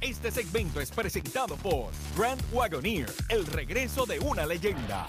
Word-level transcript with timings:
Este 0.00 0.30
segmento 0.30 0.80
es 0.80 0.90
presentado 0.90 1.56
por 1.56 1.90
Grand 2.16 2.40
Wagoneer, 2.52 3.10
el 3.30 3.46
regreso 3.46 4.04
de 4.04 4.18
una 4.20 4.44
leyenda. 4.44 5.06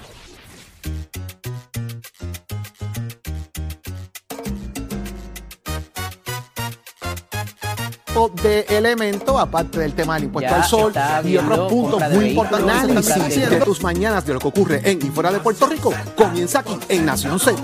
de 8.42 8.62
elemento, 8.70 9.38
aparte 9.38 9.80
del 9.80 9.94
tema 9.94 10.16
del 10.16 10.24
impuesto 10.24 10.50
Ya 10.50 10.58
al 10.58 10.64
sol 10.64 10.94
y 11.24 11.38
otros 11.38 11.70
puntos 11.70 12.02
muy 12.12 12.30
importantes. 12.30 13.12
Análisis 13.12 13.50
de 13.50 13.62
tus 13.62 13.84
mañanas 13.84 14.26
de 14.26 14.34
lo 14.34 14.40
que 14.40 14.48
ocurre 14.48 14.82
en 14.84 14.98
y 15.06 15.10
fuera 15.12 15.32
de 15.32 15.40
Puerto 15.40 15.68
Rico 15.68 15.94
comienza 16.16 16.60
aquí 16.60 16.80
en 16.90 17.06
Nación 17.06 17.40
Z. 17.40 17.56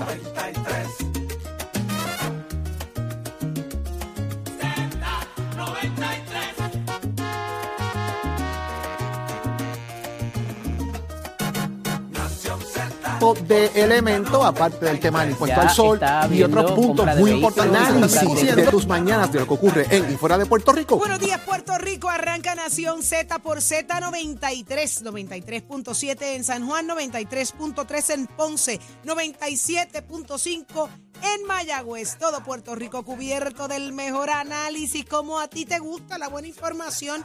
de 13.32 13.70
elemento, 13.74 14.44
aparte 14.44 14.84
del 14.84 15.00
tema 15.00 15.22
del 15.22 15.30
impuesto 15.30 15.60
al 15.60 15.70
sol 15.70 16.00
y 16.30 16.42
otros 16.42 16.72
puntos 16.72 17.16
muy 17.16 17.30
importantes. 17.30 17.74
Análisis 17.74 18.56
de 18.56 18.66
tus 18.66 18.86
mañanas 18.86 19.32
de 19.32 19.40
lo 19.40 19.46
que 19.46 19.54
ocurre 19.54 19.86
en 19.90 20.12
y 20.12 20.16
fuera 20.16 20.36
de 20.36 20.44
Puerto 20.44 20.72
Rico. 20.72 20.98
Buenos 20.98 21.20
días, 21.20 21.40
Puerto 21.40 21.78
Rico. 21.78 22.10
Arranca 22.10 22.54
Nación 22.54 23.02
Z 23.02 23.38
por 23.38 23.58
Z93, 23.58 24.66
93.7 25.02 26.22
en 26.34 26.44
San 26.44 26.66
Juan, 26.66 26.86
93.3 26.86 28.14
en 28.14 28.26
Ponce, 28.26 28.80
97.5 29.04 30.88
en 31.22 31.46
Mayagüez. 31.46 32.18
Todo 32.18 32.42
Puerto 32.42 32.74
Rico 32.74 33.04
cubierto 33.04 33.68
del 33.68 33.92
mejor 33.92 34.28
análisis, 34.28 35.06
como 35.06 35.40
a 35.40 35.48
ti 35.48 35.64
te 35.64 35.78
gusta, 35.78 36.18
la 36.18 36.28
buena 36.28 36.48
información. 36.48 37.24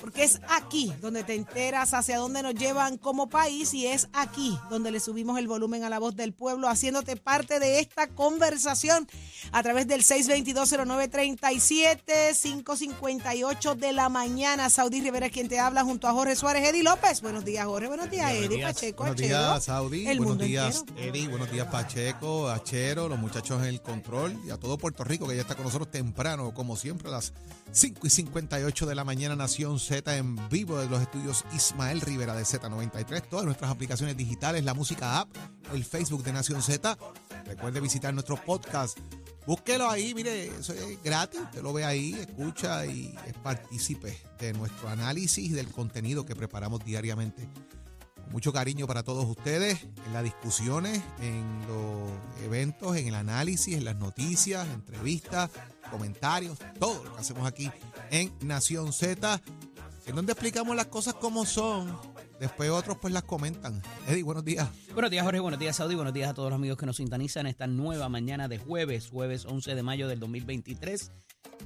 Porque 0.00 0.24
es 0.24 0.40
aquí 0.48 0.92
donde 1.00 1.24
te 1.24 1.34
enteras 1.34 1.94
hacia 1.94 2.18
dónde 2.18 2.42
nos 2.42 2.54
llevan 2.54 2.98
como 2.98 3.28
país 3.28 3.72
y 3.74 3.86
es 3.86 4.08
aquí 4.12 4.58
donde 4.70 4.90
le 4.90 5.00
subimos 5.00 5.38
el 5.38 5.48
volumen 5.48 5.84
a 5.84 5.90
la 5.90 5.98
voz 5.98 6.16
del 6.16 6.32
pueblo, 6.32 6.68
haciéndote 6.68 7.16
parte 7.16 7.58
de 7.58 7.80
esta 7.80 8.08
conversación 8.08 9.08
a 9.52 9.62
través 9.62 9.86
del 9.88 10.02
622-0937, 10.02 12.34
558 12.40 13.74
de 13.74 13.92
la 13.92 14.08
mañana. 14.08 14.70
Saudi 14.70 15.00
Rivera 15.00 15.26
es 15.26 15.32
quien 15.32 15.48
te 15.48 15.58
habla 15.58 15.84
junto 15.84 16.08
a 16.08 16.12
Jorge 16.12 16.36
Suárez, 16.36 16.68
Eddie 16.68 16.82
López. 16.82 17.20
Buenos 17.22 17.44
días, 17.44 17.66
Jorge. 17.66 17.88
Buenos 17.88 18.10
días, 18.10 18.32
Eddie, 18.32 18.62
Pacheco, 18.62 19.04
Buenos 19.04 19.20
Achero. 19.20 19.38
días, 19.38 19.64
Saudi. 19.64 20.06
El 20.06 20.18
Buenos 20.18 20.38
días, 20.38 20.76
entero. 20.78 21.00
Eri. 21.00 21.26
Buenos 21.26 21.50
días, 21.50 21.66
Pacheco, 21.68 22.48
Achero, 22.48 23.08
los 23.08 23.18
muchachos 23.18 23.60
en 23.62 23.68
el 23.68 23.80
control 23.80 24.38
y 24.46 24.50
a 24.50 24.56
todo 24.56 24.78
Puerto 24.78 25.04
Rico 25.04 25.26
que 25.26 25.36
ya 25.36 25.42
está 25.42 25.54
con 25.54 25.64
nosotros 25.64 25.90
temprano, 25.90 26.52
como 26.54 26.76
siempre, 26.76 27.08
a 27.08 27.12
las 27.12 27.32
5 27.72 28.06
y 28.06 28.10
58 28.10 28.86
de 28.86 28.94
la 28.94 29.04
mañana, 29.04 29.36
Nación 29.36 29.78
Z 29.86 30.16
en 30.16 30.36
vivo 30.48 30.78
de 30.78 30.88
los 30.88 31.00
estudios 31.00 31.44
Ismael 31.54 32.00
Rivera 32.00 32.34
de 32.34 32.42
Z93. 32.42 33.28
Todas 33.28 33.44
nuestras 33.44 33.70
aplicaciones 33.70 34.16
digitales, 34.16 34.64
la 34.64 34.74
música 34.74 35.20
app, 35.20 35.30
el 35.72 35.84
Facebook 35.84 36.24
de 36.24 36.32
Nación 36.32 36.60
Z. 36.60 36.98
Recuerde 37.44 37.80
visitar 37.80 38.12
nuestro 38.12 38.36
podcast. 38.36 38.98
Búsquelo 39.46 39.88
ahí, 39.88 40.12
mire, 40.12 40.46
eso 40.46 40.72
es 40.72 41.00
gratis. 41.04 41.40
Usted 41.40 41.62
lo 41.62 41.72
ve 41.72 41.84
ahí, 41.84 42.14
escucha 42.14 42.84
y 42.84 43.16
es 43.26 43.34
partícipe 43.34 44.18
de 44.40 44.52
nuestro 44.52 44.88
análisis 44.88 45.50
y 45.50 45.50
del 45.50 45.68
contenido 45.68 46.26
que 46.26 46.34
preparamos 46.34 46.84
diariamente 46.84 47.48
mucho 48.30 48.52
cariño 48.52 48.86
para 48.86 49.02
todos 49.02 49.24
ustedes 49.24 49.82
en 50.06 50.12
las 50.12 50.24
discusiones, 50.24 51.00
en 51.20 51.66
los 51.68 52.10
eventos, 52.44 52.96
en 52.96 53.08
el 53.08 53.14
análisis, 53.14 53.76
en 53.76 53.84
las 53.84 53.96
noticias, 53.96 54.66
entrevistas, 54.68 55.50
comentarios, 55.90 56.58
todo 56.78 57.04
lo 57.04 57.14
que 57.14 57.20
hacemos 57.20 57.46
aquí 57.46 57.70
en 58.10 58.32
Nación 58.42 58.92
Z, 58.92 59.40
en 60.06 60.14
donde 60.14 60.32
explicamos 60.32 60.76
las 60.76 60.86
cosas 60.86 61.14
como 61.14 61.44
son. 61.44 61.96
Después 62.38 62.70
otros 62.70 62.98
pues 63.00 63.12
las 63.12 63.24
comentan. 63.24 63.82
Eddie, 64.08 64.22
buenos 64.22 64.44
días. 64.44 64.68
Buenos 64.92 65.10
días, 65.10 65.24
Jorge. 65.24 65.40
Buenos 65.40 65.58
días, 65.58 65.76
Saudi. 65.76 65.94
Buenos 65.94 66.14
días 66.14 66.30
a 66.30 66.34
todos 66.34 66.50
los 66.50 66.56
amigos 66.56 66.78
que 66.78 66.86
nos 66.86 66.96
sintonizan 66.96 67.46
esta 67.46 67.66
nueva 67.66 68.08
mañana 68.08 68.46
de 68.46 68.58
jueves, 68.58 69.08
jueves 69.08 69.46
11 69.46 69.74
de 69.74 69.82
mayo 69.82 70.06
del 70.06 70.20
2023. 70.20 71.10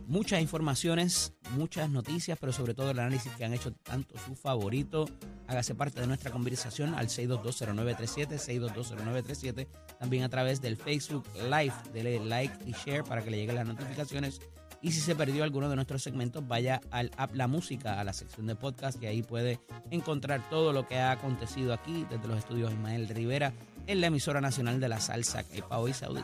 Muchas 0.07 0.41
informaciones, 0.41 1.35
muchas 1.57 1.91
noticias, 1.91 2.39
pero 2.41 2.53
sobre 2.53 2.75
todo 2.75 2.91
el 2.91 2.99
análisis 2.99 3.33
que 3.33 3.45
han 3.45 3.53
hecho 3.53 3.73
tanto 3.73 4.17
su 4.19 4.35
favorito. 4.35 5.07
Hágase 5.47 5.75
parte 5.75 6.01
de 6.01 6.07
nuestra 6.07 6.31
conversación 6.31 6.95
al 6.95 7.09
6220937, 7.09 8.39
6220937. 8.39 9.67
También 9.99 10.23
a 10.23 10.29
través 10.29 10.61
del 10.61 10.77
Facebook 10.77 11.25
Live. 11.35 11.75
Dele 11.93 12.25
like 12.25 12.55
y 12.65 12.73
share 12.73 13.05
para 13.05 13.23
que 13.23 13.31
le 13.31 13.39
lleguen 13.39 13.57
las 13.57 13.67
notificaciones. 13.67 14.41
Y 14.83 14.93
si 14.93 15.01
se 15.01 15.15
perdió 15.15 15.45
alguno 15.45 15.69
de 15.69 15.77
nuestros 15.77 16.03
segmentos, 16.03 16.47
vaya 16.47 16.81
al 16.91 17.11
app 17.17 17.35
La 17.35 17.47
Música, 17.47 18.01
a 18.01 18.05
la 18.05 18.13
sección 18.13 18.47
de 18.47 18.55
podcast, 18.55 19.03
y 19.03 19.07
ahí 19.07 19.23
puede 19.23 19.61
encontrar 19.91 20.49
todo 20.49 20.73
lo 20.73 20.87
que 20.87 20.99
ha 20.99 21.13
acontecido 21.13 21.75
aquí 21.75 22.07
desde 22.09 22.27
los 22.27 22.39
estudios 22.39 22.73
Ismael 22.73 23.09
Rivera 23.09 23.53
en 23.87 24.01
la 24.01 24.07
emisora 24.07 24.41
nacional 24.41 24.81
de 24.81 24.89
la 24.89 25.01
salsa, 25.01 25.45
que 25.45 25.63
hoy 25.69 25.93
Saudí. 25.93 26.23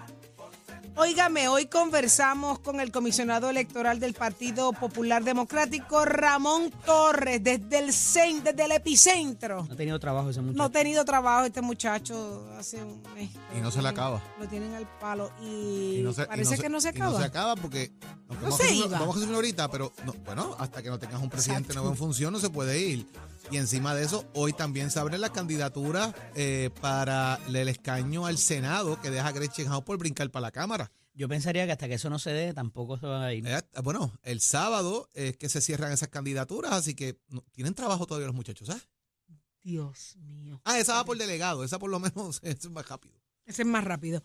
Óigame, 0.98 1.46
hoy 1.48 1.66
conversamos 1.66 2.58
con 2.60 2.80
el 2.80 2.90
comisionado 2.90 3.50
electoral 3.50 4.00
del 4.00 4.14
Partido 4.14 4.72
Popular 4.72 5.22
Democrático, 5.22 6.06
Ramón 6.06 6.70
Torres, 6.86 7.44
desde 7.44 7.78
el, 7.80 7.88
cen- 7.90 8.42
desde 8.42 8.64
el 8.64 8.72
epicentro. 8.72 9.64
No 9.66 9.74
ha 9.74 9.76
tenido 9.76 10.00
trabajo 10.00 10.30
ese 10.30 10.40
muchacho. 10.40 10.56
No 10.56 10.64
ha 10.64 10.70
tenido 10.70 11.04
trabajo 11.04 11.44
este 11.44 11.60
muchacho 11.60 12.48
hace 12.58 12.82
un 12.82 13.02
mes. 13.14 13.28
Y 13.54 13.60
no 13.60 13.70
se 13.70 13.82
le 13.82 13.88
acaba. 13.88 14.22
Lo 14.40 14.48
tienen 14.48 14.72
al 14.72 14.88
palo 14.98 15.30
y, 15.42 15.96
Y 15.98 16.02
no 16.02 16.14
se- 16.14 16.22
y 16.22 16.26
parece 16.26 16.56
que 16.56 16.70
no 16.70 16.80
se 16.80 16.88
y 16.88 16.90
acaba. 16.92 17.12
no 17.12 17.18
se 17.18 17.24
acaba 17.24 17.56
porque 17.56 17.92
No 18.30 18.34
vamos, 18.40 18.56
se 18.56 18.62
a 18.62 18.66
hacerlo- 18.66 18.86
iba. 18.86 18.98
vamos 18.98 19.16
a 19.16 19.18
hacerlo 19.18 19.34
ahorita, 19.36 19.70
pero 19.70 19.92
no, 20.06 20.14
bueno, 20.24 20.56
hasta 20.58 20.82
que 20.82 20.88
no 20.88 20.98
tengas 20.98 21.20
un 21.20 21.28
presidente 21.28 21.64
Exacto. 21.72 21.80
nuevo 21.80 21.90
en 21.92 21.98
función 21.98 22.32
no 22.32 22.40
se 22.40 22.48
puede 22.48 22.78
ir. 22.80 23.06
Y 23.50 23.58
encima 23.58 23.94
de 23.94 24.04
eso, 24.04 24.24
hoy 24.34 24.52
también 24.52 24.90
se 24.90 24.98
abre 24.98 25.18
la 25.18 25.32
candidatura 25.32 26.12
eh, 26.34 26.70
para 26.80 27.38
el 27.46 27.68
escaño 27.68 28.26
al 28.26 28.38
Senado 28.38 29.00
que 29.00 29.10
deja 29.10 29.28
a 29.28 29.32
Gretchen 29.32 29.68
House 29.68 29.84
por 29.84 29.98
brincar 29.98 30.30
para 30.30 30.42
la 30.42 30.50
Cámara. 30.50 30.90
Yo 31.14 31.28
pensaría 31.28 31.64
que 31.64 31.72
hasta 31.72 31.88
que 31.88 31.94
eso 31.94 32.10
no 32.10 32.18
se 32.18 32.30
dé, 32.32 32.52
tampoco 32.52 32.98
se 32.98 33.06
va 33.06 33.24
a 33.24 33.32
ir. 33.32 33.46
Eh, 33.46 33.62
bueno, 33.82 34.12
el 34.22 34.40
sábado 34.40 35.08
es 35.14 35.36
que 35.36 35.48
se 35.48 35.60
cierran 35.60 35.92
esas 35.92 36.08
candidaturas, 36.08 36.72
así 36.72 36.94
que 36.94 37.18
no- 37.28 37.42
tienen 37.52 37.72
trabajo 37.74 38.06
todavía 38.06 38.26
los 38.26 38.34
muchachos, 38.36 38.66
¿sabes? 38.68 38.88
Dios 39.62 40.16
mío. 40.18 40.60
Ah, 40.64 40.78
esa 40.78 40.94
va 40.94 41.04
por 41.04 41.16
delegado, 41.16 41.64
esa 41.64 41.78
por 41.78 41.90
lo 41.90 41.98
menos 41.98 42.40
es 42.42 42.68
más 42.68 42.86
rápido. 42.88 43.14
Ese 43.46 43.62
es 43.62 43.68
más 43.68 43.84
rápido. 43.84 44.22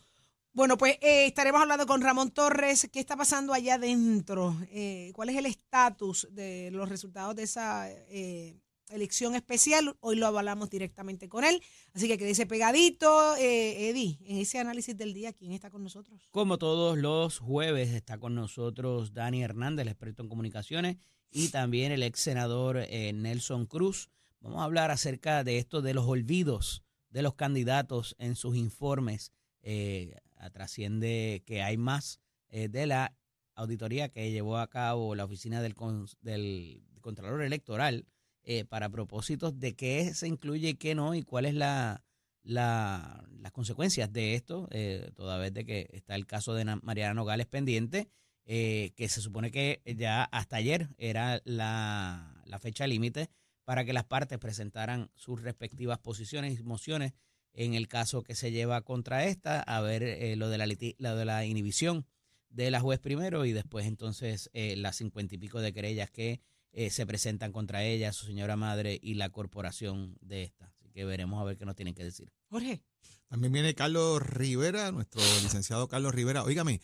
Bueno, 0.53 0.77
pues 0.77 0.97
eh, 1.01 1.27
estaremos 1.27 1.61
hablando 1.61 1.85
con 1.85 2.01
Ramón 2.01 2.31
Torres. 2.31 2.89
¿Qué 2.91 2.99
está 2.99 3.15
pasando 3.15 3.53
allá 3.53 3.75
adentro? 3.75 4.57
Eh, 4.71 5.11
¿Cuál 5.15 5.29
es 5.29 5.37
el 5.37 5.45
estatus 5.45 6.27
de 6.31 6.69
los 6.73 6.89
resultados 6.89 7.35
de 7.37 7.43
esa 7.43 7.89
eh, 7.89 8.59
elección 8.91 9.35
especial? 9.35 9.95
Hoy 9.99 10.15
lo 10.15 10.27
hablamos 10.27 10.69
directamente 10.69 11.29
con 11.29 11.43
él. 11.43 11.61
Así 11.93 12.07
que 12.07 12.17
quédese 12.17 12.45
pegadito. 12.45 13.35
Eh, 13.37 13.89
Eddie, 13.89 14.19
en 14.25 14.37
ese 14.37 14.59
análisis 14.59 14.97
del 14.97 15.13
día, 15.13 15.33
¿quién 15.33 15.51
está 15.51 15.69
con 15.69 15.83
nosotros? 15.83 16.27
Como 16.31 16.57
todos 16.57 16.97
los 16.97 17.39
jueves 17.39 17.89
está 17.89 18.17
con 18.17 18.35
nosotros 18.35 19.13
Dani 19.13 19.43
Hernández, 19.43 19.83
el 19.83 19.89
experto 19.89 20.23
en 20.23 20.29
comunicaciones, 20.29 20.97
y 21.31 21.49
también 21.49 21.91
el 21.91 22.03
ex 22.03 22.19
senador 22.19 22.77
eh, 22.77 23.13
Nelson 23.13 23.65
Cruz. 23.65 24.09
Vamos 24.39 24.61
a 24.61 24.65
hablar 24.65 24.91
acerca 24.91 25.43
de 25.43 25.57
esto 25.57 25.81
de 25.81 25.93
los 25.93 26.05
olvidos 26.05 26.83
de 27.11 27.21
los 27.21 27.35
candidatos 27.35 28.15
en 28.19 28.35
sus 28.35 28.55
informes. 28.55 29.31
Eh, 29.61 30.15
trasciende 30.53 31.43
que 31.45 31.61
hay 31.61 31.77
más 31.77 32.19
eh, 32.49 32.67
de 32.67 32.87
la 32.87 33.13
auditoría 33.53 34.09
que 34.09 34.31
llevó 34.31 34.57
a 34.57 34.69
cabo 34.69 35.13
la 35.13 35.25
oficina 35.25 35.61
del, 35.61 35.75
del 36.21 36.83
Contralor 37.01 37.43
Electoral 37.43 38.07
eh, 38.43 38.65
para 38.65 38.89
propósitos 38.89 39.59
de 39.59 39.75
qué 39.75 40.13
se 40.13 40.27
incluye 40.27 40.69
y 40.69 40.73
qué 40.75 40.95
no 40.95 41.15
y 41.15 41.23
cuál 41.23 41.45
es 41.45 41.53
la, 41.55 42.03
la- 42.43 43.27
las 43.39 43.51
consecuencias 43.51 44.11
de 44.13 44.35
esto, 44.35 44.67
eh, 44.71 45.11
toda 45.15 45.37
vez 45.37 45.53
de 45.53 45.65
que 45.65 45.89
está 45.93 46.15
el 46.15 46.25
caso 46.25 46.53
de 46.53 46.65
Na- 46.65 46.79
Mariana 46.83 47.13
Nogales 47.13 47.47
pendiente, 47.47 48.09
eh, 48.45 48.93
que 48.95 49.07
se 49.09 49.21
supone 49.21 49.51
que 49.51 49.81
ya 49.97 50.23
hasta 50.23 50.57
ayer 50.57 50.89
era 50.97 51.41
la, 51.45 52.43
fecha 52.59 52.85
límite 52.87 53.29
para 53.63 53.85
que 53.85 53.93
las 53.93 54.03
partes 54.05 54.37
presentaran 54.39 55.09
sus 55.15 55.41
respectivas 55.41 55.99
posiciones 55.99 56.59
y 56.59 56.63
mociones 56.63 57.13
en 57.53 57.73
el 57.73 57.87
caso 57.87 58.23
que 58.23 58.35
se 58.35 58.51
lleva 58.51 58.81
contra 58.81 59.25
esta, 59.25 59.61
a 59.61 59.81
ver 59.81 60.03
eh, 60.03 60.35
lo, 60.35 60.49
de 60.49 60.57
la, 60.57 60.65
lo 60.65 61.15
de 61.15 61.25
la 61.25 61.45
inhibición 61.45 62.05
de 62.49 62.71
la 62.71 62.79
juez 62.81 62.99
primero 62.99 63.45
y 63.45 63.53
después 63.53 63.85
entonces 63.85 64.49
eh, 64.53 64.75
las 64.75 64.97
cincuenta 64.97 65.35
y 65.35 65.37
pico 65.37 65.61
de 65.61 65.73
querellas 65.73 66.09
que 66.11 66.41
eh, 66.73 66.89
se 66.89 67.05
presentan 67.05 67.51
contra 67.51 67.83
ella, 67.83 68.13
su 68.13 68.25
señora 68.25 68.55
madre 68.55 68.99
y 69.01 69.15
la 69.15 69.29
corporación 69.29 70.17
de 70.21 70.43
esta. 70.43 70.65
Así 70.65 70.89
que 70.91 71.05
veremos 71.05 71.41
a 71.41 71.45
ver 71.45 71.57
qué 71.57 71.65
nos 71.65 71.75
tienen 71.75 71.93
que 71.93 72.03
decir. 72.03 72.31
Jorge. 72.49 72.81
También 73.27 73.53
viene 73.53 73.75
Carlos 73.75 74.21
Rivera, 74.21 74.91
nuestro 74.91 75.21
licenciado 75.41 75.87
Carlos 75.87 76.13
Rivera. 76.13 76.43
Óigame, 76.43 76.81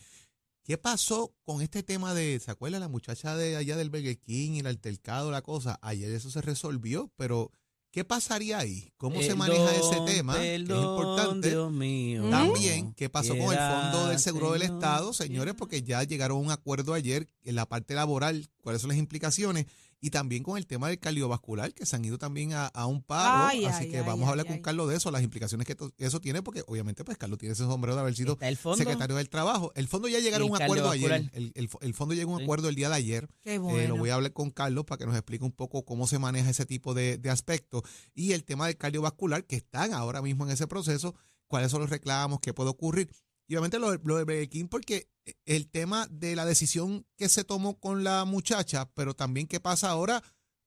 ¿qué 0.64 0.78
pasó 0.78 1.34
con 1.42 1.60
este 1.60 1.82
tema 1.82 2.14
de, 2.14 2.40
¿se 2.40 2.50
acuerda 2.50 2.78
la 2.78 2.88
muchacha 2.88 3.36
de 3.36 3.56
allá 3.56 3.76
del 3.76 3.90
Burger 3.90 4.18
King 4.18 4.52
y 4.52 4.58
el 4.60 4.66
altercado, 4.66 5.30
la 5.30 5.42
cosa? 5.42 5.78
Ayer 5.82 6.10
eso 6.10 6.30
se 6.30 6.40
resolvió, 6.40 7.12
pero 7.16 7.52
¿qué 7.90 8.04
pasaría 8.04 8.58
ahí? 8.58 8.92
¿Cómo 8.96 9.20
se 9.22 9.34
maneja 9.34 9.74
ese 9.74 10.00
tema? 10.06 10.34
que 10.34 10.54
es 10.56 10.60
importante. 10.60 11.50
Dios 11.50 11.72
mío. 11.72 12.28
También, 12.30 12.92
¿qué 12.94 13.08
pasó 13.08 13.36
con 13.36 13.52
el 13.52 13.58
Fondo 13.58 14.08
del 14.08 14.18
Seguro 14.18 14.52
del 14.52 14.62
Estado, 14.62 15.12
señores? 15.12 15.54
Porque 15.54 15.82
ya 15.82 16.02
llegaron 16.02 16.38
a 16.38 16.40
un 16.40 16.50
acuerdo 16.50 16.94
ayer 16.94 17.26
en 17.44 17.54
la 17.54 17.66
parte 17.66 17.94
laboral, 17.94 18.48
cuáles 18.60 18.82
son 18.82 18.88
las 18.88 18.98
implicaciones, 18.98 19.66
y 20.00 20.10
también 20.10 20.42
con 20.42 20.56
el 20.58 20.66
tema 20.66 20.88
del 20.88 20.98
cardiovascular, 20.98 21.74
que 21.74 21.84
se 21.86 21.96
han 21.96 22.04
ido 22.04 22.18
también 22.18 22.52
a, 22.52 22.66
a 22.66 22.86
un 22.86 23.02
paro. 23.02 23.46
Ay, 23.48 23.64
así 23.64 23.84
ay, 23.84 23.90
que 23.90 23.98
ay, 23.98 24.04
vamos 24.06 24.26
a 24.28 24.30
hablar 24.30 24.46
con. 24.46 24.58
Carlos 24.60 24.88
de 24.88 24.96
eso, 24.96 25.10
las 25.10 25.22
implicaciones 25.22 25.66
que 25.66 25.76
eso 25.98 26.20
tiene, 26.20 26.42
porque 26.42 26.62
obviamente, 26.66 27.04
pues 27.04 27.18
Carlos 27.18 27.38
tiene 27.38 27.52
ese 27.54 27.64
sombrero 27.64 27.94
de 27.96 28.00
haber 28.02 28.14
sido 28.14 28.36
secretario 28.76 29.16
del 29.16 29.28
Trabajo. 29.28 29.72
El 29.74 29.88
fondo 29.88 30.08
ya 30.08 30.20
llegaron 30.20 30.46
a 30.46 30.50
¿Y 30.50 30.50
un 30.56 30.62
acuerdo 30.62 30.90
ayer. 30.90 31.30
El, 31.32 31.52
el 31.54 31.68
fo- 31.70 31.78
el 31.80 31.94
fondo 31.94 32.14
llegó 32.14 32.30
a 32.30 32.34
un 32.34 32.38
Sí. 32.40 32.44
acuerdo 32.44 32.68
el 32.68 32.74
día 32.74 32.88
de 32.88 32.94
ayer. 32.94 33.28
Qué 33.42 33.54
Eh, 33.56 33.88
lo 33.88 33.96
voy 33.96 34.10
a 34.10 34.14
hablar 34.14 34.32
con 34.32 34.50
Carlos 34.50 34.84
para 34.84 34.98
que 34.98 35.06
nos 35.06 35.14
explique 35.16 35.44
un 35.44 35.52
poco 35.52 35.84
cómo 35.84 36.06
se 36.06 36.18
maneja 36.18 36.50
ese 36.50 36.66
tipo 36.66 36.94
de, 36.94 37.18
de 37.18 37.30
aspectos. 37.30 37.82
Y 38.14 38.32
el 38.32 38.44
tema 38.44 38.66
del 38.66 38.76
cardiovascular, 38.76 39.44
que 39.46 39.56
están 39.56 39.92
ahora 39.94 40.22
mismo 40.22 40.44
en 40.46 40.52
ese 40.52 40.66
proceso, 40.66 41.14
cuáles 41.46 41.70
son 41.70 41.80
los 41.80 41.90
reclamos, 41.90 42.40
qué 42.40 42.52
puede 42.54 42.70
ocurrir. 42.70 43.10
Y 43.48 43.54
obviamente 43.54 43.78
lo, 43.78 43.90
de- 43.90 43.96
Burger 43.96 44.68
porque 44.70 45.08
el 45.46 45.68
tema 45.70 46.06
de 46.10 46.36
la 46.36 46.44
decisión 46.44 47.06
que 47.16 47.28
se 47.28 47.44
tomó 47.44 47.78
con 47.80 48.04
la 48.04 48.24
muchacha, 48.24 48.90
pero 48.94 49.14
también 49.14 49.46
qué 49.46 49.58
pasa 49.58 49.90
ahora 49.90 50.22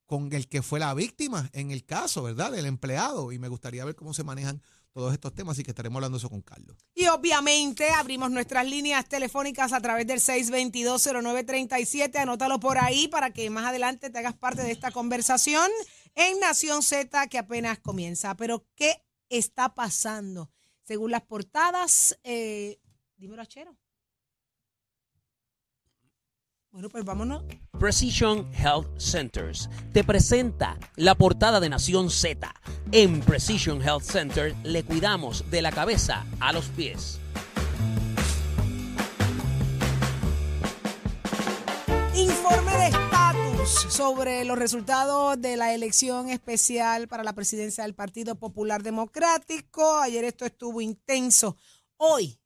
con 0.06 0.34
el 0.34 0.50
que 0.50 0.62
fue 0.62 0.80
la 0.80 0.94
víctima 0.94 1.50
en 1.54 1.72
el 1.72 1.86
caso, 1.86 2.24
¿verdad? 2.24 2.52
Del 2.52 2.66
empleado. 2.66 3.32
Y 3.32 3.40
me 3.40 3.48
gustaría 3.48 3.86
ver 3.86 3.96
cómo 3.96 4.14
se 4.14 4.24
manejan 4.26 4.62
todos 4.94 5.14
estos 5.14 5.34
temas, 5.34 5.54
así 5.54 5.64
que 5.64 5.72
estaremos 5.72 5.96
hablando 5.98 6.18
eso 6.18 6.30
con 6.30 6.42
Carlos. 6.42 6.76
Y 6.94 7.06
obviamente 7.08 7.90
abrimos 7.92 8.30
nuestras 8.30 8.66
líneas 8.68 9.08
telefónicas 9.08 9.72
a 9.72 9.80
través 9.80 10.06
del 10.06 10.20
622-0937. 10.20 12.18
Anótalo 12.18 12.60
por 12.60 12.78
ahí 12.78 13.08
para 13.08 13.32
que 13.32 13.50
más 13.50 13.66
adelante 13.66 14.10
te 14.10 14.20
hagas 14.20 14.36
parte 14.36 14.64
de 14.64 14.72
esta 14.72 14.92
conversación 14.92 15.70
en 16.16 16.40
Nación 16.40 16.84
Z 16.84 17.28
que 17.28 17.38
apenas 17.38 17.80
comienza. 17.80 18.36
Pero, 18.36 18.66
¿qué 18.76 19.02
está 19.30 19.74
pasando? 19.76 20.50
Según 20.92 21.12
las 21.12 21.22
portadas, 21.22 22.20
eh, 22.22 22.78
dímelo, 23.16 23.42
Achero. 23.42 23.78
Bueno, 26.70 26.90
pues 26.90 27.06
vámonos. 27.06 27.46
Precision 27.80 28.54
Health 28.54 29.00
Centers 29.00 29.70
te 29.94 30.04
presenta 30.04 30.78
la 30.98 31.16
portada 31.16 31.62
de 31.62 31.70
Nación 31.70 32.10
Z. 32.10 32.54
En 32.92 33.22
Precision 33.22 33.82
Health 33.82 34.04
Center 34.04 34.54
le 34.66 34.84
cuidamos 34.84 35.50
de 35.50 35.62
la 35.62 35.72
cabeza 35.72 36.26
a 36.42 36.52
los 36.52 36.66
pies. 36.68 37.22
Informe 42.14 42.72
de 42.76 43.11
sobre 43.72 44.44
los 44.44 44.58
resultados 44.58 45.40
de 45.42 45.56
la 45.58 45.74
elección 45.74 46.30
especial 46.30 47.08
para 47.08 47.24
la 47.24 47.34
presidencia 47.34 47.84
del 47.84 47.94
Partido 47.94 48.36
Popular 48.36 48.84
Democrático. 48.84 50.00
Ayer 50.00 50.26
esto 50.26 50.46
estuvo 50.46 50.82
intenso. 50.82 51.58
Hoy, 51.98 52.40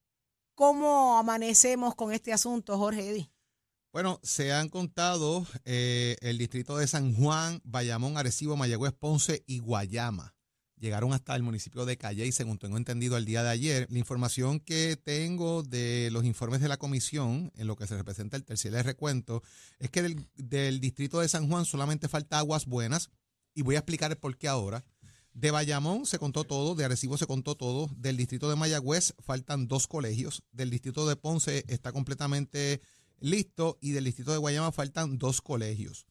¿cómo 0.54 1.18
amanecemos 1.18 1.96
con 1.96 2.14
este 2.14 2.32
asunto, 2.32 2.78
Jorge 2.78 3.10
Eddy? 3.10 3.32
Bueno, 3.92 4.20
se 4.24 4.54
han 4.54 4.70
contado 4.70 5.46
eh, 5.64 6.18
el 6.22 6.38
distrito 6.38 6.78
de 6.78 6.88
San 6.88 7.16
Juan, 7.16 7.62
Bayamón, 7.64 8.18
Arecibo, 8.18 8.56
Mayagüez, 8.56 8.94
Ponce 8.94 9.44
y 9.48 9.60
Guayama. 9.60 10.35
Llegaron 10.78 11.14
hasta 11.14 11.36
el 11.36 11.44
municipio 11.44 11.86
de 11.86 11.98
Calley, 11.98 12.32
según 12.32 12.58
tengo 12.58 12.78
entendido 12.78 13.16
el 13.16 13.26
día 13.26 13.44
de 13.44 13.50
ayer. 13.50 13.88
La 13.90 14.00
información 14.00 14.60
que 14.60 14.98
tengo 14.98 15.64
de 15.64 16.10
los 16.12 16.26
informes 16.26 16.60
de 16.62 16.68
la 16.68 16.78
comisión, 16.78 17.52
en 17.56 17.68
lo 17.68 17.76
que 17.76 17.88
se 17.88 17.96
representa 17.96 18.36
el 18.36 18.44
tercer 18.44 18.74
recuento, 18.86 19.42
es 19.80 19.90
que 19.90 20.02
del, 20.02 20.28
del 20.36 20.80
distrito 20.80 21.20
de 21.20 21.30
San 21.30 21.50
Juan 21.50 21.66
solamente 21.66 22.10
falta 22.10 22.40
aguas 22.40 22.66
buenas, 22.66 23.10
y 23.54 23.62
voy 23.62 23.76
a 23.76 23.80
explicar 23.80 24.12
el 24.12 24.18
por 24.18 24.38
qué 24.38 24.48
ahora. 24.48 24.86
De 25.34 25.52
Bayamón 25.52 26.06
se 26.06 26.20
contó 26.20 26.44
todo, 26.44 26.76
de 26.76 26.86
Arecibo 26.86 27.18
se 27.18 27.26
contó 27.26 27.56
todo, 27.56 27.90
del 27.98 28.18
distrito 28.18 28.50
de 28.50 28.56
Mayagüez 28.56 29.14
faltan 29.20 29.68
dos 29.68 29.88
colegios, 29.88 30.44
del 30.52 30.70
distrito 30.70 31.08
de 31.08 31.16
Ponce 31.16 31.66
está 31.68 31.92
completamente 31.92 32.82
listo 33.20 33.78
y 33.82 33.92
del 33.92 34.06
distrito 34.06 34.32
de 34.32 34.38
Guayama 34.38 34.72
faltan 34.72 35.18
dos 35.18 35.42
colegios. 35.42 36.06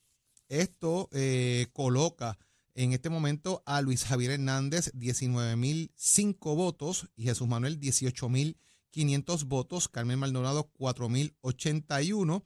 Esto 0.49 1.09
eh, 1.13 1.69
coloca 1.73 2.39
en 2.75 2.93
este 2.93 3.09
momento 3.09 3.63
a 3.67 3.81
Luis 3.81 4.05
Javier 4.05 4.33
Hernández 4.33 4.93
19.005 4.95 6.57
votos 6.57 7.09
y 7.17 7.25
Jesús 7.25 7.49
Manuel 7.49 7.81
18.500 7.81 9.45
votos, 9.45 9.89
Carmen 9.89 10.19
Maldonado 10.19 10.71
4.081 10.79 12.45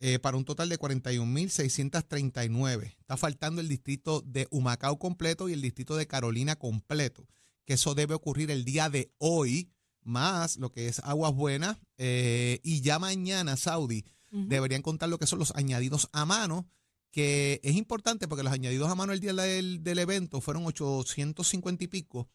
eh, 0.00 0.18
para 0.18 0.36
un 0.36 0.44
total 0.44 0.68
de 0.68 0.78
41.639. 0.78 2.96
Está 2.98 3.16
faltando 3.16 3.62
el 3.62 3.68
distrito 3.68 4.20
de 4.20 4.46
Humacao 4.50 4.98
completo 4.98 5.48
y 5.48 5.54
el 5.54 5.62
distrito 5.62 5.96
de 5.96 6.06
Carolina 6.06 6.56
completo, 6.56 7.26
que 7.64 7.72
eso 7.74 7.94
debe 7.94 8.14
ocurrir 8.14 8.50
el 8.50 8.64
día 8.64 8.90
de 8.90 9.12
hoy, 9.18 9.70
más 10.02 10.56
lo 10.58 10.70
que 10.70 10.88
es 10.88 10.98
Aguas 11.00 11.34
Buenas, 11.34 11.78
eh, 11.96 12.60
y 12.62 12.82
ya 12.82 12.98
mañana, 12.98 13.56
Saudi, 13.56 14.04
deberían 14.30 14.82
contar 14.82 15.08
lo 15.08 15.18
que 15.18 15.26
son 15.26 15.38
los 15.38 15.54
añadidos 15.54 16.10
a 16.12 16.26
mano, 16.26 16.68
que 17.16 17.62
es 17.64 17.74
importante 17.76 18.28
porque 18.28 18.42
los 18.42 18.52
añadidos 18.52 18.90
a 18.90 18.94
mano 18.94 19.14
el 19.14 19.20
día 19.20 19.32
del, 19.32 19.82
del 19.82 19.98
evento 20.00 20.42
fueron 20.42 20.66
850 20.66 21.84
y 21.84 21.86
pico. 21.86 22.28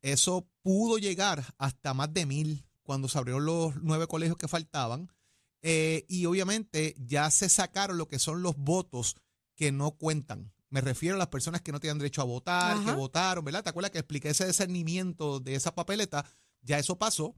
Eso 0.00 0.48
pudo 0.62 0.96
llegar 0.96 1.44
hasta 1.58 1.92
más 1.92 2.14
de 2.14 2.24
mil 2.24 2.64
cuando 2.82 3.08
se 3.08 3.18
abrieron 3.18 3.44
los 3.44 3.76
nueve 3.82 4.06
colegios 4.06 4.38
que 4.38 4.48
faltaban. 4.48 5.12
Eh, 5.60 6.06
y 6.08 6.24
obviamente 6.24 6.96
ya 6.98 7.30
se 7.30 7.50
sacaron 7.50 7.98
lo 7.98 8.08
que 8.08 8.18
son 8.18 8.40
los 8.40 8.56
votos 8.56 9.16
que 9.54 9.70
no 9.70 9.90
cuentan. 9.90 10.50
Me 10.70 10.80
refiero 10.80 11.16
a 11.16 11.18
las 11.18 11.28
personas 11.28 11.60
que 11.60 11.72
no 11.72 11.78
tienen 11.78 11.98
derecho 11.98 12.22
a 12.22 12.24
votar, 12.24 12.82
que 12.86 12.92
votaron, 12.92 13.44
¿verdad? 13.44 13.64
¿Te 13.64 13.68
acuerdas 13.68 13.90
que 13.90 13.98
expliqué 13.98 14.30
ese 14.30 14.46
discernimiento 14.46 15.40
de 15.40 15.56
esa 15.56 15.74
papeleta? 15.74 16.24
Ya 16.62 16.78
eso 16.78 16.96
pasó. 16.98 17.36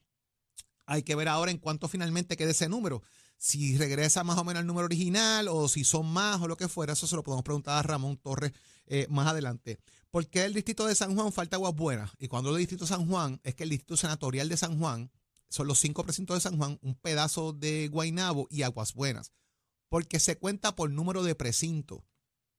Hay 0.86 1.02
que 1.02 1.16
ver 1.16 1.26
ahora 1.26 1.50
en 1.50 1.58
cuánto 1.58 1.88
finalmente 1.88 2.36
queda 2.36 2.52
ese 2.52 2.68
número. 2.68 3.02
Si 3.38 3.78
regresa 3.78 4.24
más 4.24 4.36
o 4.36 4.44
menos 4.44 4.60
al 4.60 4.66
número 4.66 4.86
original 4.86 5.46
o 5.48 5.68
si 5.68 5.84
son 5.84 6.12
más 6.12 6.40
o 6.42 6.48
lo 6.48 6.56
que 6.56 6.68
fuera, 6.68 6.92
eso 6.92 7.06
se 7.06 7.14
lo 7.16 7.22
podemos 7.22 7.44
preguntar 7.44 7.78
a 7.78 7.82
Ramón 7.82 8.16
Torres 8.16 8.52
eh, 8.86 9.06
más 9.08 9.28
adelante. 9.28 9.78
¿Por 10.10 10.26
qué 10.26 10.44
el 10.44 10.54
distrito 10.54 10.86
de 10.86 10.94
San 10.94 11.14
Juan 11.14 11.32
falta 11.32 11.56
aguas 11.56 11.74
buenas? 11.74 12.10
Y 12.18 12.26
cuando 12.26 12.50
el 12.50 12.56
distrito 12.58 12.84
de 12.84 12.88
San 12.88 13.06
Juan, 13.06 13.40
es 13.44 13.54
que 13.54 13.62
el 13.62 13.70
distrito 13.70 13.96
senatorial 13.96 14.48
de 14.48 14.56
San 14.56 14.78
Juan 14.78 15.10
son 15.48 15.68
los 15.68 15.78
cinco 15.78 16.02
precintos 16.02 16.36
de 16.36 16.40
San 16.40 16.56
Juan, 16.56 16.78
un 16.82 16.94
pedazo 16.96 17.52
de 17.52 17.88
Guainabo 17.88 18.48
y 18.50 18.62
Aguas 18.62 18.92
Buenas. 18.92 19.32
Porque 19.88 20.18
se 20.18 20.36
cuenta 20.36 20.74
por 20.74 20.90
número 20.90 21.22
de 21.22 21.34
precinto. 21.34 22.04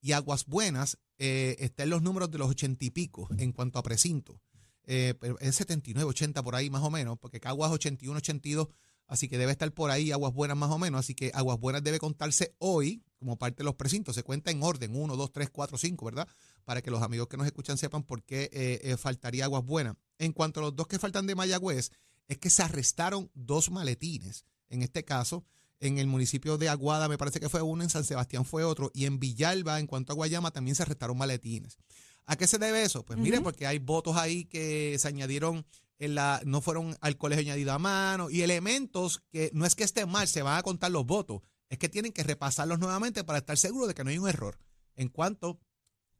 Y 0.00 0.12
Aguas 0.12 0.46
Buenas 0.46 0.98
eh, 1.18 1.56
está 1.58 1.82
en 1.82 1.90
los 1.90 2.02
números 2.02 2.30
de 2.30 2.38
los 2.38 2.48
ochenta 2.48 2.84
y 2.84 2.90
pico 2.90 3.28
en 3.36 3.52
cuanto 3.52 3.78
a 3.78 3.82
precinto. 3.82 4.40
Eh, 4.84 5.14
es 5.40 5.56
79, 5.56 6.08
80 6.08 6.42
por 6.42 6.56
ahí 6.56 6.70
más 6.70 6.82
o 6.82 6.90
menos, 6.90 7.18
porque 7.18 7.38
Caguas 7.38 7.70
81, 7.70 8.16
82, 8.16 8.68
así 9.10 9.28
que 9.28 9.38
debe 9.38 9.50
estar 9.50 9.70
por 9.72 9.90
ahí 9.90 10.12
Aguas 10.12 10.32
Buenas 10.32 10.56
más 10.56 10.70
o 10.70 10.78
menos, 10.78 11.00
así 11.00 11.14
que 11.14 11.32
Aguas 11.34 11.58
Buenas 11.58 11.82
debe 11.82 11.98
contarse 11.98 12.54
hoy 12.58 13.02
como 13.18 13.36
parte 13.36 13.58
de 13.58 13.64
los 13.64 13.74
precintos, 13.74 14.14
se 14.14 14.22
cuenta 14.22 14.52
en 14.52 14.62
orden, 14.62 14.94
1, 14.94 15.16
2, 15.16 15.32
3, 15.32 15.50
4, 15.50 15.76
5, 15.76 16.04
¿verdad? 16.06 16.28
Para 16.64 16.80
que 16.80 16.90
los 16.90 17.02
amigos 17.02 17.26
que 17.26 17.36
nos 17.36 17.44
escuchan 17.44 17.76
sepan 17.76 18.04
por 18.04 18.22
qué 18.22 18.48
eh, 18.52 18.80
eh, 18.82 18.96
faltaría 18.96 19.44
Aguas 19.44 19.64
Buenas. 19.64 19.96
En 20.18 20.32
cuanto 20.32 20.60
a 20.60 20.62
los 20.62 20.76
dos 20.76 20.86
que 20.86 20.98
faltan 20.98 21.26
de 21.26 21.34
Mayagüez, 21.34 21.90
es 22.28 22.38
que 22.38 22.48
se 22.48 22.62
arrestaron 22.62 23.30
dos 23.34 23.70
maletines, 23.70 24.46
en 24.68 24.82
este 24.82 25.04
caso, 25.04 25.44
en 25.80 25.98
el 25.98 26.06
municipio 26.06 26.56
de 26.56 26.68
Aguada 26.68 27.08
me 27.08 27.18
parece 27.18 27.40
que 27.40 27.48
fue 27.48 27.62
uno, 27.62 27.82
en 27.82 27.90
San 27.90 28.04
Sebastián 28.04 28.44
fue 28.44 28.62
otro, 28.62 28.92
y 28.94 29.06
en 29.06 29.18
Villalba, 29.18 29.80
en 29.80 29.88
cuanto 29.88 30.12
a 30.12 30.16
Guayama, 30.16 30.52
también 30.52 30.76
se 30.76 30.84
arrestaron 30.84 31.18
maletines. 31.18 31.78
¿A 32.26 32.36
qué 32.36 32.46
se 32.46 32.58
debe 32.58 32.84
eso? 32.84 33.04
Pues 33.04 33.18
mire, 33.18 33.40
porque 33.40 33.66
hay 33.66 33.80
votos 33.80 34.16
ahí 34.16 34.44
que 34.44 34.96
se 35.00 35.08
añadieron 35.08 35.66
en 36.00 36.14
la, 36.14 36.40
no 36.44 36.60
fueron 36.60 36.96
al 37.00 37.16
colegio 37.16 37.42
añadido 37.42 37.72
a 37.72 37.78
mano 37.78 38.30
y 38.30 38.40
elementos 38.42 39.22
que 39.30 39.50
no 39.52 39.66
es 39.66 39.76
que 39.76 39.84
estén 39.84 40.08
mal, 40.08 40.26
se 40.26 40.42
van 40.42 40.58
a 40.58 40.62
contar 40.62 40.90
los 40.90 41.06
votos, 41.06 41.42
es 41.68 41.78
que 41.78 41.88
tienen 41.88 42.12
que 42.12 42.24
repasarlos 42.24 42.80
nuevamente 42.80 43.22
para 43.22 43.38
estar 43.38 43.56
seguros 43.56 43.86
de 43.86 43.94
que 43.94 44.02
no 44.02 44.10
hay 44.10 44.18
un 44.18 44.28
error. 44.28 44.58
En 44.96 45.08
cuanto 45.08 45.60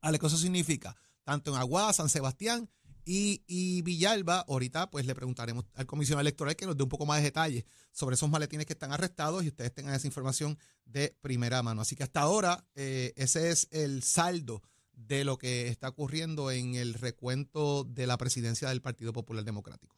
a 0.02 0.12
lo 0.12 0.18
que 0.18 0.26
eso 0.26 0.36
significa, 0.36 0.96
tanto 1.24 1.50
en 1.50 1.56
Aguada, 1.56 1.92
San 1.92 2.08
Sebastián 2.08 2.70
y, 3.04 3.82
Villalba, 3.82 4.44
ahorita 4.46 4.90
pues 4.90 5.06
le 5.06 5.14
preguntaremos 5.14 5.64
al 5.74 5.86
comisionado 5.86 6.20
electoral 6.20 6.54
que 6.54 6.66
nos 6.66 6.76
dé 6.76 6.82
un 6.82 6.88
poco 6.88 7.06
más 7.06 7.18
de 7.18 7.24
detalles 7.24 7.64
sobre 7.90 8.14
esos 8.14 8.30
maletines 8.30 8.66
que 8.66 8.74
están 8.74 8.92
arrestados 8.92 9.42
y 9.42 9.48
ustedes 9.48 9.74
tengan 9.74 9.94
esa 9.94 10.06
información 10.06 10.58
de 10.84 11.16
primera 11.22 11.62
mano. 11.62 11.80
Así 11.80 11.96
que 11.96 12.02
hasta 12.02 12.20
ahora 12.20 12.64
eh, 12.74 13.12
ese 13.16 13.50
es 13.50 13.66
el 13.70 14.02
saldo 14.02 14.62
de 15.06 15.24
lo 15.24 15.38
que 15.38 15.68
está 15.68 15.88
ocurriendo 15.88 16.50
en 16.50 16.74
el 16.74 16.94
recuento 16.94 17.84
de 17.84 18.06
la 18.06 18.18
presidencia 18.18 18.68
del 18.68 18.82
Partido 18.82 19.12
Popular 19.12 19.44
Democrático. 19.44 19.96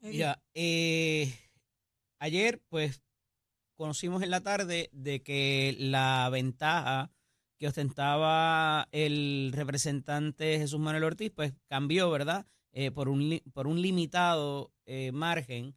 Mira, 0.00 0.42
eh, 0.54 1.32
ayer 2.18 2.60
pues 2.68 3.02
conocimos 3.74 4.22
en 4.22 4.30
la 4.30 4.40
tarde 4.40 4.90
de 4.92 5.22
que 5.22 5.76
la 5.78 6.28
ventaja 6.30 7.12
que 7.58 7.68
ostentaba 7.68 8.88
el 8.90 9.52
representante 9.54 10.58
Jesús 10.58 10.80
Manuel 10.80 11.04
Ortiz, 11.04 11.30
pues 11.30 11.54
cambió, 11.68 12.10
¿verdad? 12.10 12.44
Eh, 12.72 12.90
por, 12.90 13.08
un, 13.08 13.40
por 13.52 13.68
un 13.68 13.80
limitado 13.80 14.72
eh, 14.86 15.12
margen. 15.12 15.76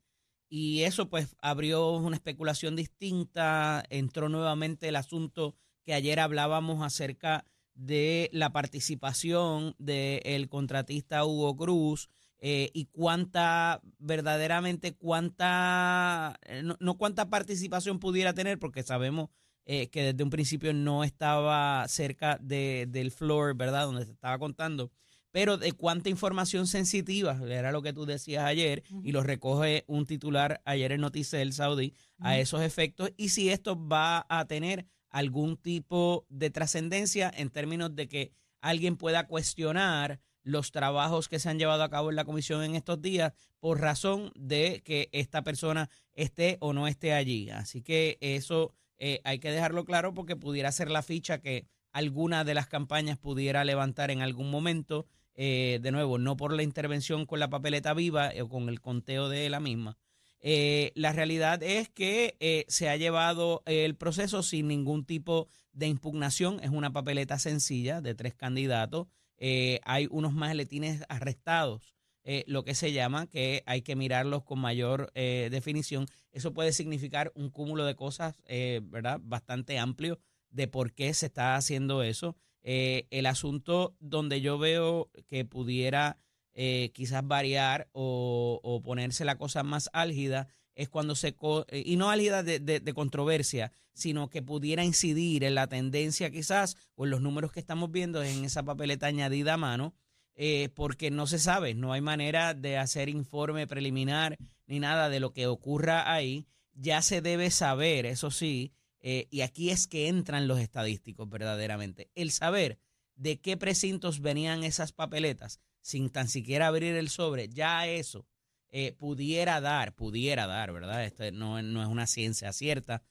Y 0.49 0.81
eso 0.83 1.09
pues 1.09 1.35
abrió 1.39 1.91
una 1.91 2.15
especulación 2.15 2.75
distinta, 2.75 3.83
entró 3.89 4.29
nuevamente 4.29 4.87
el 4.87 4.95
asunto 4.95 5.55
que 5.83 5.93
ayer 5.93 6.19
hablábamos 6.19 6.83
acerca 6.83 7.45
de 7.75 8.29
la 8.33 8.51
participación 8.51 9.75
del 9.77 10.49
contratista 10.49 11.25
Hugo 11.25 11.55
Cruz 11.55 12.09
eh, 12.39 12.69
y 12.73 12.85
cuánta, 12.85 13.81
verdaderamente, 13.97 14.93
cuánta, 14.93 16.39
no, 16.63 16.77
no, 16.79 16.97
cuánta 16.97 17.29
participación 17.29 17.99
pudiera 17.99 18.33
tener, 18.33 18.59
porque 18.59 18.83
sabemos 18.83 19.29
eh, 19.65 19.87
que 19.87 20.03
desde 20.03 20.23
un 20.23 20.29
principio 20.29 20.73
no 20.73 21.03
estaba 21.03 21.87
cerca 21.87 22.37
de, 22.41 22.87
del 22.89 23.11
floor, 23.11 23.55
¿verdad? 23.55 23.85
Donde 23.85 24.05
se 24.05 24.11
estaba 24.11 24.37
contando, 24.37 24.91
pero 25.31 25.57
de 25.57 25.71
cuánta 25.71 26.09
información 26.09 26.67
sensitiva, 26.67 27.39
era 27.49 27.71
lo 27.71 27.81
que 27.81 27.93
tú 27.93 28.05
decías 28.05 28.45
ayer, 28.45 28.83
y 29.03 29.11
lo 29.11 29.23
recoge 29.23 29.83
un 29.87 30.05
titular 30.05 30.61
ayer 30.65 30.91
en 30.91 31.01
Noticel 31.01 31.51
Saudí, 31.51 31.93
a 32.19 32.37
esos 32.37 32.61
efectos, 32.61 33.11
y 33.17 33.29
si 33.29 33.49
esto 33.49 33.75
va 33.87 34.25
a 34.29 34.45
tener 34.45 34.85
algún 35.15 35.55
tipo 35.55 36.25
de 36.27 36.49
trascendencia 36.49 37.31
en 37.33 37.49
términos 37.49 37.95
de 37.95 38.09
que 38.09 38.33
alguien 38.59 38.97
pueda 38.97 39.27
cuestionar 39.27 40.19
los 40.43 40.73
trabajos 40.73 41.29
que 41.29 41.39
se 41.39 41.47
han 41.47 41.57
llevado 41.57 41.83
a 41.83 41.89
cabo 41.89 42.09
en 42.09 42.17
la 42.17 42.25
comisión 42.25 42.63
en 42.63 42.75
estos 42.75 43.01
días 43.01 43.31
por 43.61 43.79
razón 43.79 44.33
de 44.35 44.81
que 44.83 45.07
esta 45.13 45.41
persona 45.41 45.89
esté 46.15 46.57
o 46.59 46.73
no 46.73 46.85
esté 46.85 47.13
allí. 47.13 47.49
Así 47.49 47.81
que 47.81 48.17
eso 48.19 48.73
eh, 48.97 49.21
hay 49.23 49.39
que 49.39 49.51
dejarlo 49.51 49.85
claro 49.85 50.13
porque 50.13 50.35
pudiera 50.35 50.69
ser 50.73 50.91
la 50.91 51.01
ficha 51.01 51.39
que 51.39 51.65
alguna 51.93 52.43
de 52.43 52.53
las 52.53 52.67
campañas 52.67 53.17
pudiera 53.17 53.63
levantar 53.63 54.11
en 54.11 54.21
algún 54.21 54.51
momento. 54.51 55.05
Eh, 55.37 55.79
de 55.81 55.91
nuevo, 55.93 56.17
no 56.17 56.35
por 56.35 56.51
la 56.51 56.63
intervención 56.63 57.25
con 57.25 57.39
la 57.39 57.49
papeleta 57.49 57.93
viva 57.93 58.33
o 58.41 58.49
con 58.49 58.67
el 58.67 58.81
conteo 58.81 59.29
de 59.29 59.49
la 59.49 59.61
misma. 59.61 59.97
Eh, 60.47 60.91
la 60.93 61.11
realidad 61.11 61.63
es 61.63 61.89
que 61.89 62.65
se 62.67 62.87
ha 62.87 62.97
llevado 62.97 63.63
el 63.65 63.95
proceso 63.95 64.43
sin 64.43 64.67
ningún 64.67 65.05
tipo 65.05 65.47
de 65.73 65.87
impugnación. 65.87 66.59
Es 66.61 66.69
una 66.69 66.93
papeleta 66.93 67.39
sencilla 67.39 67.99
de 67.99 68.13
tres 68.13 68.35
candidatos. 68.35 69.07
hay 69.39 70.07
unos 70.11 70.33
maletines 70.33 71.03
arrestados 71.09 71.81
eh, 72.27 72.43
lo 72.47 72.63
que 72.63 72.73
se 72.73 72.91
llama, 72.91 73.27
que 73.27 73.61
hay 73.67 73.83
que 73.83 73.95
mirarlos 73.95 74.43
con 74.43 74.57
mayor 74.57 75.11
eh, 75.13 75.49
definición. 75.51 76.07
Eso 76.31 76.55
puede 76.55 76.73
significar 76.73 77.31
un 77.35 77.51
cúmulo 77.51 77.85
de 77.85 77.95
cosas, 77.95 78.41
eh, 78.45 78.81
¿verdad? 78.83 79.19
Bastante 79.23 79.77
amplio 79.77 80.19
de 80.49 80.67
por 80.67 80.91
qué 80.91 81.13
se 81.13 81.27
está 81.27 81.55
haciendo 81.55 82.01
eso. 82.01 82.35
el 82.63 83.27
asunto 83.27 83.95
donde 83.99 84.41
yo 84.41 84.57
veo 84.57 85.11
que 85.27 85.45
pudiera 85.45 86.17
quizás 86.55 87.27
variar 87.27 87.89
o, 87.91 88.81
ponerse 88.83 89.25
la 89.25 89.37
cosa 89.37 89.63
más 89.63 89.89
álgida 89.93 90.47
es 90.75 90.89
cuando 90.89 91.15
se, 91.15 91.35
y 91.71 91.95
no 91.95 92.09
álgida 92.09 92.43
de, 92.43 92.93
controversia, 92.93 93.71
sino 93.93 94.29
que 94.29 94.41
pudiera 94.41 94.83
incidir 94.83 95.43
en 95.43 95.55
la 95.55 95.67
tendencia 95.67 96.29
quizás 96.29 96.75
o 96.95 97.05
en 97.05 97.11
los 97.11 97.21
números 97.21 97.51
que 97.51 97.59
estamos 97.59 97.91
viendo 97.91 98.21
en 98.23 98.45
esa 98.45 98.63
papeleta 98.63 99.07
añadida 99.07 99.53
a 99.53 99.57
mano, 99.57 99.95
eh, 100.35 100.69
porque 100.75 101.11
no 101.11 101.27
se 101.27 101.39
sabe, 101.39 101.73
no 101.73 101.93
hay 101.93 102.01
manera 102.01 102.53
de 102.53 102.77
hacer 102.77 103.07
informe 103.07 103.67
preliminar 103.67 104.37
ni 104.67 104.79
nada 104.79 105.09
de 105.09 105.21
lo 105.21 105.31
que 105.31 105.47
ocurra 105.47 106.11
ahí. 106.13 106.45
Ya 106.73 107.01
se 107.01 107.21
debe 107.21 107.51
saber, 107.51 108.05
eso 108.05 108.31
sí, 108.31 108.73
eh, 108.99 109.27
y 109.31 109.41
aquí 109.41 109.69
es 109.69 109.87
que 109.87 110.09
entran 110.09 110.49
los 110.49 110.59
estadísticos 110.59 111.29
verdaderamente. 111.29 112.09
El 112.15 112.31
saber 112.31 112.79
de 113.15 113.39
qué 113.39 113.55
precintos 113.55 114.19
venían 114.19 114.65
esas 114.65 114.91
papeletas 114.91 115.61
sin 115.85 116.09
tan 116.09 116.27
siquiera 116.27 116.67
abrir 116.67 116.95
el 116.95 117.09
sobre, 117.09 117.49
ya 117.49 117.87
eso 117.87 118.25
eh, 118.69 118.93
pudiera 118.93 119.61
dar, 119.61 119.93
pudiera 119.93 120.47
dar, 120.47 120.73
¿verdad? 120.73 121.05
Esto 121.05 121.31
no, 121.31 121.61
no 121.61 121.81
es 121.81 121.87
una 121.87 122.07
ciencia 122.07 122.51
cierta. 122.53 123.03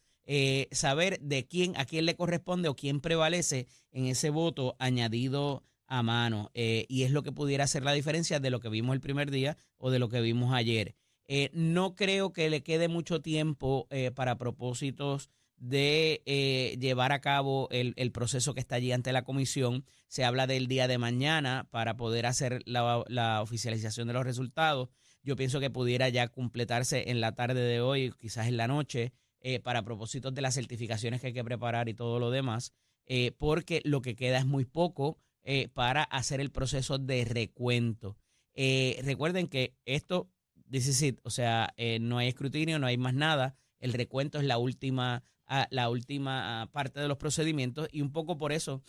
saber 0.73 1.21
de 1.21 1.47
quién, 1.47 1.77
a 1.77 1.85
quién 1.85 2.07
le 2.07 2.17
corresponde 2.17 2.69
o 2.69 2.75
quién 2.75 3.01
prevalece 3.01 3.67
en 3.93 4.07
ese 4.07 4.31
voto 4.31 4.75
añadido 4.79 5.63
a 5.87 6.03
mano 6.03 6.51
eh, 6.55 6.87
y 6.89 7.03
es 7.03 7.11
lo 7.11 7.23
que 7.23 7.33
pudiera 7.33 7.65
hacer 7.65 7.85
la 7.85 7.93
diferencia 7.93 8.41
de 8.41 8.51
lo 8.51 8.61
que 8.61 8.69
vimos 8.69 8.95
el 8.95 9.01
primer 9.01 9.31
día 9.31 9.57
o 9.79 9.91
de 9.91 9.99
lo 9.99 10.09
que 10.09 10.21
vimos 10.21 10.53
ayer. 10.55 10.95
Eh, 11.27 11.51
no 11.53 11.95
creo 11.95 12.33
que 12.33 12.51
le 12.51 12.63
quede 12.63 12.89
mucho 12.89 13.21
tiempo 13.21 13.87
eh, 13.91 14.11
para 14.11 14.37
propósitos 14.37 15.31
de 15.69 16.77
llevar 16.81 17.13
a 17.13 17.21
cabo 17.21 17.69
el, 17.71 18.13
proceso 18.13 18.55
que 18.55 18.61
está 18.61 18.77
allí 18.77 18.93
ante 18.93 19.13
la 19.13 19.25
comisión. 19.25 19.85
Se 20.09 20.25
habla 20.25 20.47
del 20.47 20.69
día 20.69 20.89
de 20.89 20.99
mañana 20.99 21.69
para 21.71 21.97
poder 21.97 22.27
hacer 22.27 22.63
la, 22.67 23.05
la 23.09 23.43
oficialización 23.43 24.09
de 24.09 24.15
los 24.15 24.25
resultados. 24.25 24.89
Yo 25.23 25.37
pienso 25.37 25.61
que 25.61 25.71
pudiera 25.71 26.09
ya 26.09 26.29
completarse 26.29 27.11
en 27.11 27.21
la 27.21 27.35
tarde 27.35 27.61
de 27.61 27.81
hoy, 27.81 28.13
quizás 28.19 28.47
en 28.47 28.57
la 28.57 28.69
noche, 28.69 29.13
para 29.63 29.83
propósitos 29.83 30.35
de 30.35 30.43
las 30.43 30.55
certificaciones 30.55 31.21
que 31.21 31.29
hay 31.29 31.33
que 31.33 31.45
preparar 31.45 31.89
y 31.89 31.95
todo 31.95 32.19
lo 32.19 32.31
demás, 32.31 32.73
porque 33.39 33.81
lo 33.85 34.03
que 34.03 34.17
queda 34.17 34.39
es 34.39 34.47
muy 34.47 34.65
poco. 34.65 35.19
Eh, 35.47 35.69
para 35.69 36.03
hacer 36.05 36.41
el 36.41 36.51
proceso 36.51 36.97
de 36.97 37.27
recuento. 37.27 38.17
Eh, 38.55 38.99
recuerden 39.05 39.47
que 39.47 39.77
esto, 39.85 40.31
dice 40.55 41.19
o 41.23 41.29
sea, 41.29 41.75
eh, 41.77 41.99
no 42.01 42.17
hay 42.17 42.29
escrutinio, 42.29 42.79
no 42.79 42.87
hay 42.87 42.97
más 42.97 43.13
nada. 43.13 43.55
El 43.79 43.93
recuento 43.93 44.39
es 44.39 44.47
la 44.47 44.57
última, 44.57 45.23
ah, 45.47 45.67
la 45.71 45.91
última 45.91 46.69
parte 46.73 47.01
de 47.01 47.09
los 47.09 47.19
procedimientos 47.19 47.89
y 47.93 48.01
un 48.01 48.13
poco 48.13 48.39
por 48.39 48.53
eso 48.53 48.83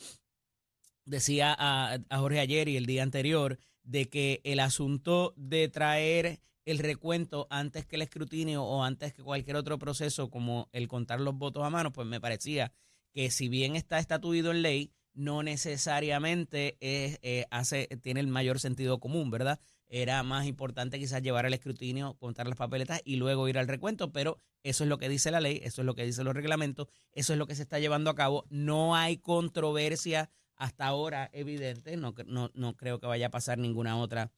decía 1.05 1.55
a, 1.57 1.99
a 2.09 2.17
Jorge 2.17 2.39
ayer 2.39 2.67
y 2.67 2.77
el 2.77 2.85
día 2.85 3.03
anterior 3.03 3.59
de 3.83 4.09
que 4.09 4.41
el 4.43 4.59
asunto 4.59 5.33
de 5.37 5.69
traer 5.69 6.39
el 6.65 6.79
recuento 6.79 7.47
antes 7.49 7.85
que 7.85 7.95
el 7.95 8.01
escrutinio 8.01 8.63
o 8.63 8.83
antes 8.83 9.13
que 9.13 9.23
cualquier 9.23 9.55
otro 9.55 9.77
proceso 9.77 10.29
como 10.29 10.67
el 10.71 10.87
contar 10.87 11.21
los 11.21 11.35
votos 11.37 11.63
a 11.63 11.69
mano, 11.69 11.93
pues 11.93 12.07
me 12.07 12.19
parecía 12.19 12.73
que 13.13 13.29
si 13.29 13.47
bien 13.47 13.75
está 13.75 13.99
estatuido 13.99 14.51
en 14.51 14.61
ley, 14.61 14.91
no 15.13 15.43
necesariamente 15.43 16.77
es, 16.81 17.19
eh, 17.21 17.45
hace, 17.51 17.87
tiene 18.01 18.19
el 18.19 18.27
mayor 18.27 18.59
sentido 18.59 18.99
común, 18.99 19.31
¿verdad? 19.31 19.61
Era 19.87 20.23
más 20.23 20.45
importante 20.45 20.99
quizás 20.99 21.21
llevar 21.21 21.45
al 21.45 21.53
escrutinio, 21.53 22.15
contar 22.15 22.47
las 22.47 22.57
papeletas 22.57 23.01
y 23.05 23.17
luego 23.17 23.47
ir 23.47 23.57
al 23.57 23.67
recuento, 23.67 24.11
pero 24.11 24.41
eso 24.63 24.83
es 24.83 24.89
lo 24.89 24.97
que 24.97 25.09
dice 25.09 25.29
la 25.31 25.41
ley, 25.41 25.61
eso 25.63 25.81
es 25.81 25.85
lo 25.85 25.93
que 25.93 26.05
dicen 26.05 26.25
los 26.25 26.33
reglamentos, 26.33 26.87
eso 27.11 27.33
es 27.33 27.39
lo 27.39 27.45
que 27.45 27.55
se 27.55 27.61
está 27.61 27.79
llevando 27.79 28.09
a 28.09 28.15
cabo. 28.15 28.45
No 28.49 28.95
hay 28.95 29.17
controversia 29.17 30.29
hasta 30.57 30.85
ahora 30.85 31.29
evidente, 31.33 31.97
no, 31.97 32.13
no, 32.27 32.49
no 32.53 32.75
creo 32.75 32.99
que 32.99 33.07
vaya 33.07 33.27
a 33.27 33.29
pasar 33.29 33.57
ninguna 33.57 33.97
otra, 33.97 34.31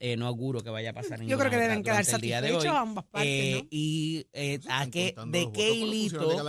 eh, 0.00 0.16
no 0.16 0.26
auguro 0.26 0.60
que 0.60 0.70
vaya 0.70 0.90
a 0.90 0.92
pasar 0.92 1.18
ninguna 1.18 1.30
Yo 1.30 1.38
creo 1.38 1.50
que 1.50 1.56
deben 1.56 1.82
quedar 1.82 2.04
satisfechos 2.04 2.66
ambas 2.66 3.04
partes, 3.06 3.30
eh, 3.30 3.66
Y 3.70 4.26
a 4.68 4.90
qué, 4.90 5.14
de 5.26 5.50
qué 5.52 5.72
hilito, 5.72 6.44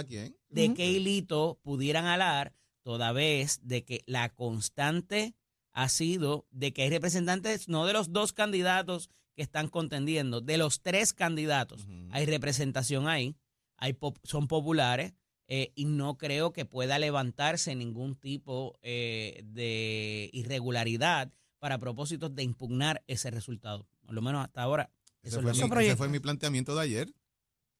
de 0.50 0.74
qué 0.74 0.92
hilito 0.92 1.60
pudieran 1.64 2.06
alar 2.06 2.54
toda 2.84 3.14
vez 3.14 3.62
de 3.64 3.86
que 3.86 4.04
la 4.06 4.30
constante 4.30 5.36
ha 5.74 5.90
sido 5.90 6.48
de 6.52 6.72
que 6.74 6.84
hay 6.84 6.90
representantes, 6.90 7.68
no 7.68 7.86
de 7.86 7.94
los 7.94 8.12
dos 8.12 8.34
candidatos 8.34 9.10
que 9.36 9.42
están 9.42 9.68
contendiendo, 9.68 10.42
de 10.42 10.58
los 10.58 10.82
tres 10.82 11.14
candidatos. 11.14 11.88
Hay 12.12 12.26
representación 12.26 13.08
ahí, 13.08 13.36
hay 13.78 13.98
son 14.24 14.48
populares 14.48 15.14
eh, 15.48 15.72
y 15.76 15.86
no 15.86 16.18
creo 16.18 16.54
que 16.54 16.66
pueda 16.66 17.00
levantarse 17.00 17.76
ningún 17.76 18.16
tipo 18.16 18.78
eh, 18.82 19.42
de 19.46 20.30
irregularidad 20.34 21.34
para 21.60 21.80
propósitos 21.80 22.36
de 22.36 22.44
impugnar 22.44 23.04
ese 23.08 23.32
resultado. 23.32 23.88
Por 24.06 24.14
lo 24.14 24.22
menos 24.22 24.44
hasta 24.44 24.62
ahora. 24.62 24.92
Eso 25.24 25.40
ese 25.50 25.96
fue 25.96 26.10
mi 26.10 26.20
planteamiento 26.20 26.76
de 26.76 26.82
ayer 26.82 27.14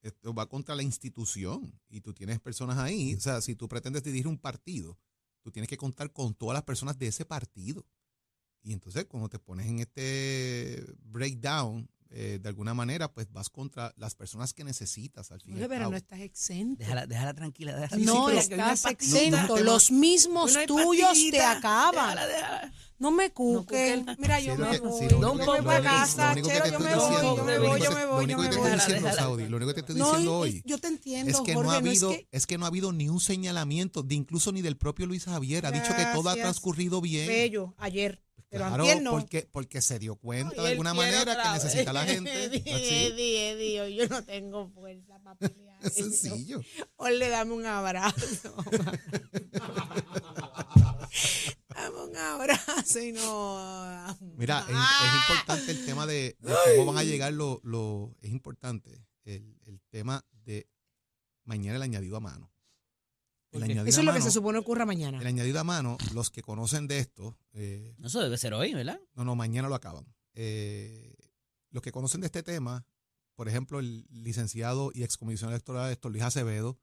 esto 0.04 0.34
va 0.34 0.48
contra 0.48 0.76
la 0.76 0.84
institución 0.84 1.80
y 1.90 2.02
tú 2.02 2.14
tienes 2.14 2.40
personas 2.40 2.78
ahí. 2.78 3.16
O 3.16 3.20
sea, 3.20 3.42
si 3.42 3.56
tú 3.56 3.68
pretendes 3.68 4.04
dirigir 4.04 4.28
un 4.28 4.38
partido, 4.38 4.98
tú 5.44 5.52
tienes 5.52 5.70
que 5.70 5.78
contar 5.78 6.12
con 6.12 6.34
todas 6.34 6.56
las 6.56 6.64
personas 6.64 6.98
de 6.98 7.08
ese 7.08 7.26
partido. 7.26 7.86
Y 8.64 8.74
entonces, 8.74 9.06
cuando 9.06 9.30
te 9.30 9.40
pones 9.40 9.68
en 9.68 9.80
este 9.80 10.84
breakdown, 11.04 11.90
eh, 12.16 12.40
de 12.40 12.48
alguna 12.48 12.76
manera, 12.76 13.12
pues 13.12 13.32
vas 13.32 13.50
contra 13.50 13.92
las 13.98 14.14
personas 14.14 14.54
que 14.54 14.64
necesitas 14.64 15.32
al 15.32 15.42
final. 15.42 15.68
Pero 15.68 15.90
no 15.90 15.98
estás 15.98 16.20
exento. 16.20 16.78
Déjala, 16.78 17.08
déjala 17.08 17.34
tranquila. 17.34 17.90
no, 17.98 18.30
estás 18.30 18.86
exento. 18.86 19.58
Los 19.58 19.90
mismos 19.90 20.56
tuyos 20.68 21.18
te 21.32 21.42
acaban. 21.42 22.20
No 23.00 23.10
me 23.12 23.32
cuques. 23.32 24.04
Mira, 24.20 24.40
yo 24.40 24.56
me 24.56 24.80
voy. 24.80 25.08
No 25.20 25.34
me 25.34 25.44
voy 25.44 25.62
para 25.64 25.82
casa. 25.82 26.36
yo 26.36 26.44
me 26.44 26.60
voy, 26.60 26.72
yo 26.72 26.80
me 26.80 26.96
voy, 26.96 27.36
yo 27.36 27.44
me 27.44 27.58
voy, 27.58 27.82
yo 27.82 27.92
me 27.92 28.06
voy. 28.06 28.28
Lo 29.50 29.58
único 29.58 29.74
que 29.74 29.82
te 29.82 29.92
estoy 29.92 29.96
diciendo 29.96 30.38
hoy. 30.38 30.62
Yo 30.66 30.78
te 30.78 30.88
entiendo, 30.88 31.32
es 31.32 31.42
que 31.42 31.56
no 31.56 31.72
ha 31.72 31.78
habido, 31.78 32.16
es 32.32 32.46
que 32.46 32.58
no 32.58 32.66
ha 32.66 32.68
habido 32.68 32.94
ni 32.94 33.10
un 33.10 33.20
señalamiento, 33.20 34.04
de 34.04 34.16
incluso 34.16 34.52
ni 34.52 34.62
del 34.62 34.78
propio 34.78 35.08
Luis 35.08 35.26
Javier. 35.26 35.66
Ha 35.66 35.72
dicho 35.72 35.96
que 35.96 36.06
todo 36.14 36.30
ha 36.30 36.36
transcurrido 36.36 37.02
bien. 37.02 37.28
Bello, 37.28 37.74
ayer. 37.78 38.22
Pero 38.54 38.68
claro, 38.68 39.10
porque, 39.10 39.50
porque 39.52 39.82
se 39.82 39.98
dio 39.98 40.16
cuenta 40.16 40.62
de 40.62 40.70
alguna 40.72 40.94
manera 40.94 41.36
que 41.42 41.50
necesita 41.50 41.92
la 41.92 42.06
gente. 42.06 42.32
Eddie, 42.54 43.50
Eddie, 43.52 43.96
yo 43.96 44.08
no 44.08 44.24
tengo 44.24 44.70
fuerza 44.70 45.18
para 45.24 45.36
pelear. 45.40 45.80
Es 45.84 45.94
sencillo. 45.96 46.62
O 46.98 47.10
le 47.10 47.30
dame 47.30 47.54
un 47.54 47.66
abrazo. 47.66 48.54
Dame 51.70 52.04
un 52.04 52.16
abrazo 52.16 53.00
y 53.00 53.12
no. 53.12 54.18
Mira, 54.38 54.60
es, 54.60 54.70
es 54.70 54.76
Ah. 54.78 55.26
importante 55.28 55.72
el 55.72 55.86
tema 55.86 56.06
de, 56.06 56.38
de 56.40 56.54
cómo 56.78 56.94
van 56.94 56.98
a 57.00 57.04
llegar 57.04 57.34
los... 57.34 57.58
Lo, 57.64 58.16
es 58.22 58.30
importante 58.32 59.04
el, 59.26 59.58
el 59.66 59.82
tema 59.90 60.24
de 60.46 60.68
mañana 61.46 61.78
el 61.78 61.82
añadido 61.82 62.16
a 62.18 62.20
mano. 62.20 62.53
Eso 63.62 64.00
a 64.00 64.02
es 64.02 64.06
lo 64.06 64.12
que 64.14 64.20
mano- 64.20 64.26
se 64.26 64.32
supone 64.32 64.58
ocurra 64.60 64.86
mañana. 64.86 65.20
El 65.20 65.28
añadido 65.28 65.60
a 65.60 65.64
mano, 65.64 65.98
los 66.14 66.30
que 66.32 66.42
conocen 66.42 66.88
de 66.88 67.00
esto, 67.00 67.38
eh, 67.54 67.96
Eso 68.04 68.22
debe 68.22 68.38
ser 68.38 68.54
hoy, 68.54 68.74
¿verdad? 68.74 69.00
no, 69.16 69.24
no, 69.26 69.36
mañana 69.36 69.68
lo 69.70 69.76
acaban. 69.76 70.06
Eh, 70.34 71.16
los 71.72 71.82
que 71.84 71.92
conocen 71.92 72.22
de 72.22 72.28
este 72.28 72.44
tema, 72.44 72.86
por 73.36 73.48
ejemplo, 73.48 73.80
el 73.80 74.06
licenciado 74.12 74.92
y 74.94 75.04
excomisionado 75.04 75.56
electoral 75.56 75.92
Héctor 75.92 76.12
Luis 76.12 76.24
Acevedo, 76.24 76.80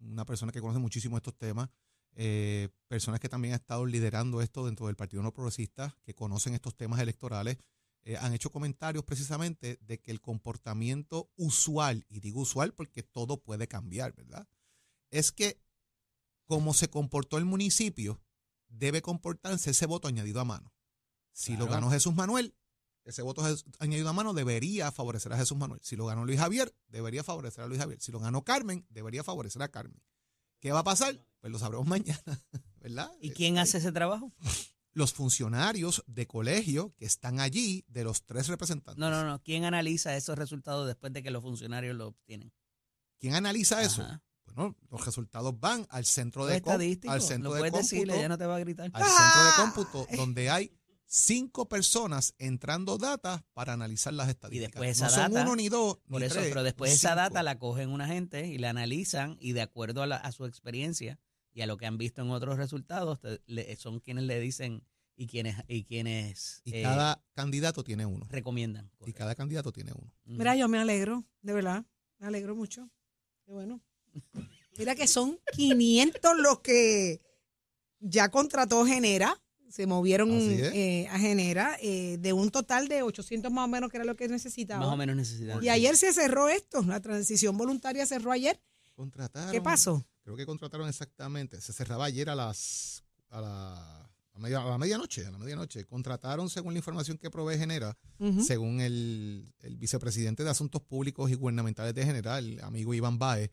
una 0.00 0.24
persona 0.24 0.50
que 0.52 0.60
conoce 0.60 0.78
muchísimo 0.80 1.16
estos 1.16 1.36
temas, 1.36 1.68
eh, 2.14 2.68
personas 2.88 3.20
que 3.20 3.28
también 3.28 3.54
han 3.54 3.60
estado 3.60 3.86
liderando 3.86 4.42
esto 4.42 4.66
dentro 4.66 4.86
del 4.86 4.96
Partido 4.96 5.22
No 5.22 5.32
Progresista, 5.32 5.96
que 6.02 6.14
conocen 6.14 6.54
estos 6.54 6.76
temas 6.76 7.00
electorales, 7.00 7.56
eh, 8.04 8.16
han 8.16 8.34
hecho 8.34 8.50
comentarios 8.50 9.04
precisamente 9.04 9.78
de 9.80 10.00
que 10.00 10.10
el 10.10 10.20
comportamiento 10.20 11.30
usual, 11.36 12.04
y 12.08 12.18
digo 12.20 12.40
usual 12.40 12.74
porque 12.74 13.04
todo 13.04 13.40
puede 13.40 13.68
cambiar, 13.68 14.12
¿verdad? 14.12 14.48
Es 15.10 15.30
que 15.30 15.61
como 16.52 16.74
se 16.74 16.90
comportó 16.90 17.38
el 17.38 17.46
municipio, 17.46 18.20
debe 18.68 19.00
comportarse 19.00 19.70
ese 19.70 19.86
voto 19.86 20.06
añadido 20.06 20.38
a 20.38 20.44
mano. 20.44 20.74
Si 21.32 21.56
lo 21.56 21.66
ganó 21.66 21.90
Jesús 21.90 22.14
Manuel, 22.14 22.54
ese 23.04 23.22
voto 23.22 23.42
añadido 23.78 24.10
a 24.10 24.12
mano 24.12 24.34
debería 24.34 24.92
favorecer 24.92 25.32
a 25.32 25.38
Jesús 25.38 25.56
Manuel. 25.56 25.80
Si 25.82 25.96
lo 25.96 26.04
ganó 26.04 26.26
Luis 26.26 26.38
Javier, 26.38 26.76
debería 26.88 27.24
favorecer 27.24 27.64
a 27.64 27.68
Luis 27.68 27.80
Javier. 27.80 28.02
Si 28.02 28.12
lo 28.12 28.18
ganó 28.18 28.44
Carmen, 28.44 28.84
debería 28.90 29.24
favorecer 29.24 29.62
a 29.62 29.68
Carmen. 29.68 29.98
¿Qué 30.60 30.72
va 30.72 30.80
a 30.80 30.84
pasar? 30.84 31.26
Pues 31.40 31.50
lo 31.50 31.58
sabremos 31.58 31.86
mañana, 31.88 32.44
¿verdad? 32.82 33.10
¿Y 33.18 33.30
quién 33.30 33.56
hace 33.56 33.78
ese 33.78 33.90
trabajo? 33.90 34.34
Los 34.92 35.14
funcionarios 35.14 36.04
de 36.06 36.26
colegio 36.26 36.94
que 36.98 37.06
están 37.06 37.40
allí, 37.40 37.82
de 37.88 38.04
los 38.04 38.26
tres 38.26 38.48
representantes. 38.48 38.98
No, 38.98 39.08
no, 39.08 39.24
no. 39.24 39.42
¿Quién 39.42 39.64
analiza 39.64 40.14
esos 40.18 40.36
resultados 40.36 40.86
después 40.86 41.14
de 41.14 41.22
que 41.22 41.30
los 41.30 41.40
funcionarios 41.42 41.96
lo 41.96 42.08
obtienen? 42.08 42.52
¿Quién 43.18 43.34
analiza 43.34 43.80
eso? 43.82 44.06
Bueno, 44.54 44.76
los 44.90 45.04
resultados 45.04 45.58
van 45.58 45.86
al 45.90 46.04
centro 46.04 46.46
de 46.46 46.60
cómputo, 46.60 47.10
al 47.10 47.20
centro 47.22 47.50
lo 47.50 47.54
de 47.56 47.60
cómputo, 47.70 47.78
decirle, 47.82 48.18
ella 48.18 48.28
no 48.28 48.38
te 48.38 48.46
va 48.46 48.56
a 48.56 48.58
gritar. 48.60 48.90
al 48.92 49.02
centro 49.02 49.44
de 49.44 49.50
cómputo, 49.56 50.06
donde 50.16 50.50
hay 50.50 50.70
cinco 51.06 51.68
personas 51.68 52.34
entrando 52.38 52.96
data 52.98 53.44
para 53.52 53.72
analizar 53.74 54.14
las 54.14 54.28
estadísticas. 54.28 54.72
después 54.72 54.90
esa 54.96 55.04
no 55.06 55.10
son 55.10 55.32
data- 55.32 55.44
uno 55.46 55.56
ni 55.56 55.68
dos, 55.68 55.98
Por 56.08 56.20
ni 56.20 56.26
eso, 56.26 56.36
tres, 56.36 56.48
pero 56.48 56.62
después 56.62 56.92
esa 56.92 57.14
data 57.14 57.42
la 57.42 57.58
cogen 57.58 57.90
una 57.90 58.06
gente 58.08 58.46
y 58.46 58.58
la 58.58 58.70
analizan 58.70 59.36
y 59.40 59.52
de 59.52 59.60
acuerdo 59.62 60.02
a, 60.02 60.06
la- 60.06 60.16
a 60.16 60.32
su 60.32 60.46
experiencia 60.46 61.18
y 61.52 61.60
a 61.60 61.66
lo 61.66 61.76
que 61.76 61.84
han 61.86 61.98
visto 61.98 62.22
en 62.22 62.30
otros 62.30 62.56
resultados, 62.56 63.20
te- 63.20 63.42
le- 63.46 63.76
son 63.76 64.00
quienes 64.00 64.24
le 64.24 64.40
dicen 64.40 64.84
y 65.14 65.26
quienes 65.26 65.56
y 65.68 65.84
quienes 65.84 66.62
Y 66.64 66.76
eh, 66.76 66.82
cada 66.82 67.22
candidato 67.34 67.84
tiene 67.84 68.06
uno. 68.06 68.26
recomiendan. 68.30 68.90
Y 69.04 69.12
cada 69.12 69.34
candidato 69.34 69.70
tiene 69.70 69.92
uno. 69.92 70.10
Mira, 70.24 70.56
yo 70.56 70.66
me 70.68 70.78
alegro, 70.78 71.24
de 71.42 71.52
verdad. 71.52 71.84
Me 72.18 72.26
alegro 72.28 72.56
mucho. 72.56 72.88
Qué 73.44 73.52
bueno. 73.52 73.82
Mira 74.78 74.94
que 74.94 75.06
son 75.06 75.38
500 75.56 76.32
los 76.38 76.60
que 76.60 77.20
ya 78.00 78.30
contrató 78.30 78.84
Genera. 78.86 79.38
Se 79.68 79.86
movieron 79.86 80.30
eh, 80.74 81.08
a 81.10 81.18
Genera 81.18 81.78
eh, 81.80 82.18
de 82.20 82.32
un 82.34 82.50
total 82.50 82.88
de 82.88 83.02
800 83.02 83.50
más 83.50 83.64
o 83.64 83.68
menos, 83.68 83.90
que 83.90 83.96
era 83.96 84.04
lo 84.04 84.14
que 84.16 84.28
necesitaba. 84.28 84.84
Más 84.84 84.92
o 84.92 84.96
menos 84.98 85.16
necesitan. 85.16 85.64
Y 85.64 85.70
ayer 85.70 85.96
se 85.96 86.12
cerró 86.12 86.48
esto. 86.50 86.82
La 86.82 87.00
transición 87.00 87.56
voluntaria 87.56 88.04
cerró 88.04 88.32
ayer. 88.32 88.60
Contrataron. 88.94 89.50
¿Qué 89.50 89.62
pasó? 89.62 90.04
Creo 90.24 90.36
que 90.36 90.44
contrataron 90.44 90.88
exactamente. 90.88 91.58
Se 91.62 91.72
cerraba 91.72 92.04
ayer 92.04 92.28
a 92.28 92.34
las 92.34 93.02
a 93.30 93.40
la, 93.40 94.10
a 94.34 94.38
media- 94.38 94.60
a 94.60 94.66
la 94.68 94.76
medianoche. 94.76 95.24
A 95.24 95.30
la 95.30 95.38
medianoche. 95.38 95.86
Contrataron, 95.86 96.50
según 96.50 96.74
la 96.74 96.78
información 96.78 97.16
que 97.16 97.30
provee 97.30 97.56
Genera, 97.56 97.96
según 98.44 98.80
el, 98.82 99.54
el 99.60 99.76
vicepresidente 99.78 100.44
de 100.44 100.50
Asuntos 100.50 100.82
Públicos 100.82 101.30
y 101.30 101.34
Gubernamentales 101.34 101.94
de 101.94 102.04
Genera, 102.04 102.38
el 102.38 102.60
amigo 102.60 102.92
Iván 102.92 103.18
Baez, 103.18 103.50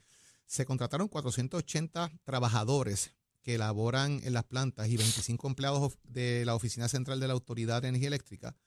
se 0.50 0.66
contrataron 0.66 1.08
480 1.08 2.12
trabajadores 2.24 3.14
que 3.44 3.54
elaboran 3.54 4.20
en 4.24 4.34
las 4.34 4.46
plantas 4.46 4.90
y 4.90 4.98
25 4.98 5.48
empleados 5.48 6.00
de 6.04 6.44
la 6.44 6.56
Oficina 6.56 6.88
Central 6.88 7.20
de 7.20 7.28
la 7.28 7.34
Autoridad 7.34 7.84
de 7.84 7.90
Energía 7.90 8.08
Eléctrica 8.08 8.58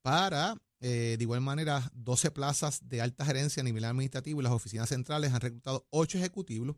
para, 0.00 0.56
eh, 0.78 1.16
de 1.18 1.22
igual 1.22 1.40
manera, 1.40 1.90
12 1.92 2.30
plazas 2.30 2.88
de 2.88 3.00
alta 3.00 3.24
gerencia 3.24 3.62
a 3.62 3.64
nivel 3.64 3.84
administrativo 3.84 4.40
y 4.40 4.44
las 4.44 4.52
oficinas 4.52 4.88
centrales 4.88 5.32
han 5.32 5.40
reclutado 5.40 5.88
8 5.90 6.18
ejecutivos, 6.18 6.76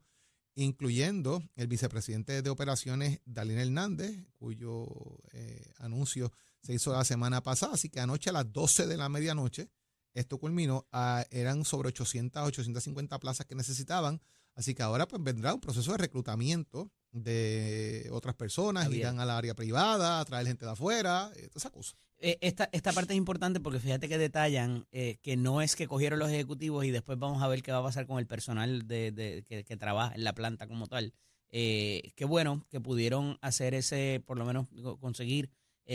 incluyendo 0.54 1.42
el 1.54 1.66
vicepresidente 1.66 2.40
de 2.40 2.50
operaciones, 2.50 3.20
Dalín 3.26 3.58
Hernández, 3.58 4.26
cuyo 4.38 4.86
eh, 5.32 5.70
anuncio 5.80 6.32
se 6.62 6.72
hizo 6.72 6.94
la 6.94 7.04
semana 7.04 7.42
pasada. 7.42 7.74
Así 7.74 7.90
que 7.90 8.00
anoche 8.00 8.30
a 8.30 8.32
las 8.32 8.50
12 8.50 8.86
de 8.86 8.96
la 8.96 9.10
medianoche, 9.10 9.68
esto 10.14 10.38
culminó, 10.38 10.88
eran 11.30 11.66
sobre 11.66 11.88
800, 11.88 12.42
850 12.42 13.18
plazas 13.18 13.44
que 13.44 13.54
necesitaban. 13.54 14.22
Así 14.56 14.74
que 14.74 14.82
ahora 14.82 15.06
pues 15.06 15.22
vendrá 15.22 15.54
un 15.54 15.60
proceso 15.60 15.92
de 15.92 15.98
reclutamiento 15.98 16.90
de 17.12 18.08
otras 18.12 18.34
personas, 18.34 18.86
irán 18.98 19.20
al 19.20 19.30
área 19.30 19.54
privada, 19.54 20.18
a 20.20 20.24
traer 20.24 20.46
gente 20.46 20.64
de 20.64 20.72
afuera, 20.72 21.30
eh, 21.36 21.48
esa 21.54 21.70
cosa. 21.70 21.96
Eh, 22.18 22.38
esta, 22.40 22.68
esta 22.72 22.92
parte 22.92 23.12
es 23.12 23.18
importante 23.18 23.60
porque 23.60 23.78
fíjate 23.80 24.08
que 24.08 24.16
detallan 24.18 24.86
eh, 24.90 25.18
que 25.22 25.36
no 25.36 25.60
es 25.60 25.76
que 25.76 25.86
cogieron 25.86 26.18
los 26.18 26.30
ejecutivos 26.30 26.84
y 26.86 26.90
después 26.90 27.18
vamos 27.18 27.42
a 27.42 27.48
ver 27.48 27.62
qué 27.62 27.72
va 27.72 27.78
a 27.78 27.82
pasar 27.82 28.06
con 28.06 28.18
el 28.18 28.26
personal 28.26 28.86
de, 28.88 29.12
de- 29.12 29.44
que, 29.46 29.64
que 29.64 29.76
trabaja 29.76 30.14
en 30.14 30.24
la 30.24 30.34
planta 30.34 30.66
como 30.66 30.86
tal. 30.86 31.12
Eh, 31.50 32.12
qué 32.16 32.24
bueno 32.24 32.66
que 32.70 32.80
pudieron 32.80 33.38
hacer 33.42 33.74
ese, 33.74 34.22
por 34.26 34.36
lo 34.38 34.44
menos 34.46 34.66
co- 34.82 34.98
conseguir 34.98 35.50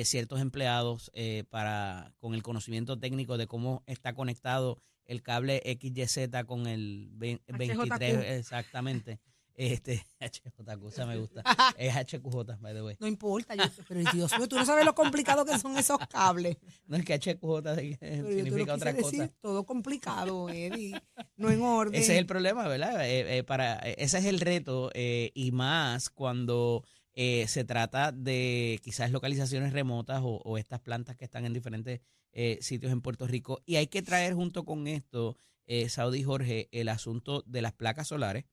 ciertos 0.05 0.39
empleados 0.39 1.11
para 1.49 2.13
con 2.19 2.33
el 2.33 2.41
conocimiento 2.43 2.97
técnico 2.97 3.37
de 3.37 3.45
cómo 3.47 3.83
está 3.87 4.13
conectado 4.13 4.79
el 5.11 5.21
cable 5.21 5.61
XYZ 5.79 6.29
con 6.45 6.67
el 6.67 7.09
ve- 7.13 7.41
HJQ. 7.47 7.57
23, 7.57 8.39
exactamente. 8.39 9.19
Este, 9.53 10.03
HJQ, 10.19 10.87
esa 10.87 11.05
me 11.05 11.17
gusta. 11.17 11.43
Es 11.77 11.93
HQJ, 11.93 12.57
by 12.59 12.73
the 12.73 12.81
way. 12.81 12.95
No 12.99 13.07
importa. 13.07 13.53
yo- 13.53 13.63
pero 13.87 13.99
Dios 14.11 14.31
mío, 14.37 14.47
tú 14.47 14.55
no 14.55 14.65
sabes 14.65 14.85
lo 14.85 14.95
complicado 14.95 15.45
que 15.45 15.59
son 15.59 15.77
esos 15.77 15.97
cables. 16.09 16.57
No 16.87 16.95
es 16.97 17.03
que 17.05 17.13
HQJ 17.19 17.77
significa 17.99 18.73
otra 18.75 18.93
cosa. 18.95 19.11
decir 19.17 19.33
todo 19.41 19.65
complicado, 19.65 20.49
Eddie. 20.49 20.99
No 21.35 21.51
en 21.51 21.61
orden. 21.61 21.93
Ese 22.01 22.13
es 22.13 22.19
el 22.19 22.25
problema, 22.25 22.67
¿verdad? 22.67 23.05
Eh, 23.07 23.37
eh, 23.39 23.43
para, 23.43 23.75
ese 23.79 24.17
es 24.19 24.25
el 24.25 24.39
reto 24.39 24.89
eh, 24.93 25.31
y 25.35 25.51
más 25.51 26.09
cuando 26.09 26.83
eh, 27.13 27.45
se 27.49 27.65
trata 27.65 28.13
de 28.13 28.79
quizás 28.83 29.11
localizaciones 29.11 29.73
remotas 29.73 30.21
o, 30.23 30.37
o 30.45 30.57
estas 30.57 30.79
plantas 30.79 31.17
que 31.17 31.25
están 31.25 31.45
en 31.45 31.53
diferentes 31.53 31.99
eh, 32.31 32.57
sitios 32.61 32.91
en 32.91 33.01
Puerto 33.01 33.27
Rico. 33.27 33.61
Y 33.65 33.75
hay 33.75 33.87
que 33.87 34.01
traer 34.01 34.33
junto 34.33 34.65
con 34.65 34.87
esto, 34.87 35.37
eh, 35.65 35.89
Saudi 35.89 36.23
Jorge, 36.23 36.69
el 36.71 36.89
asunto 36.89 37.43
de 37.45 37.61
las 37.61 37.73
placas 37.73 38.07
solares, 38.07 38.45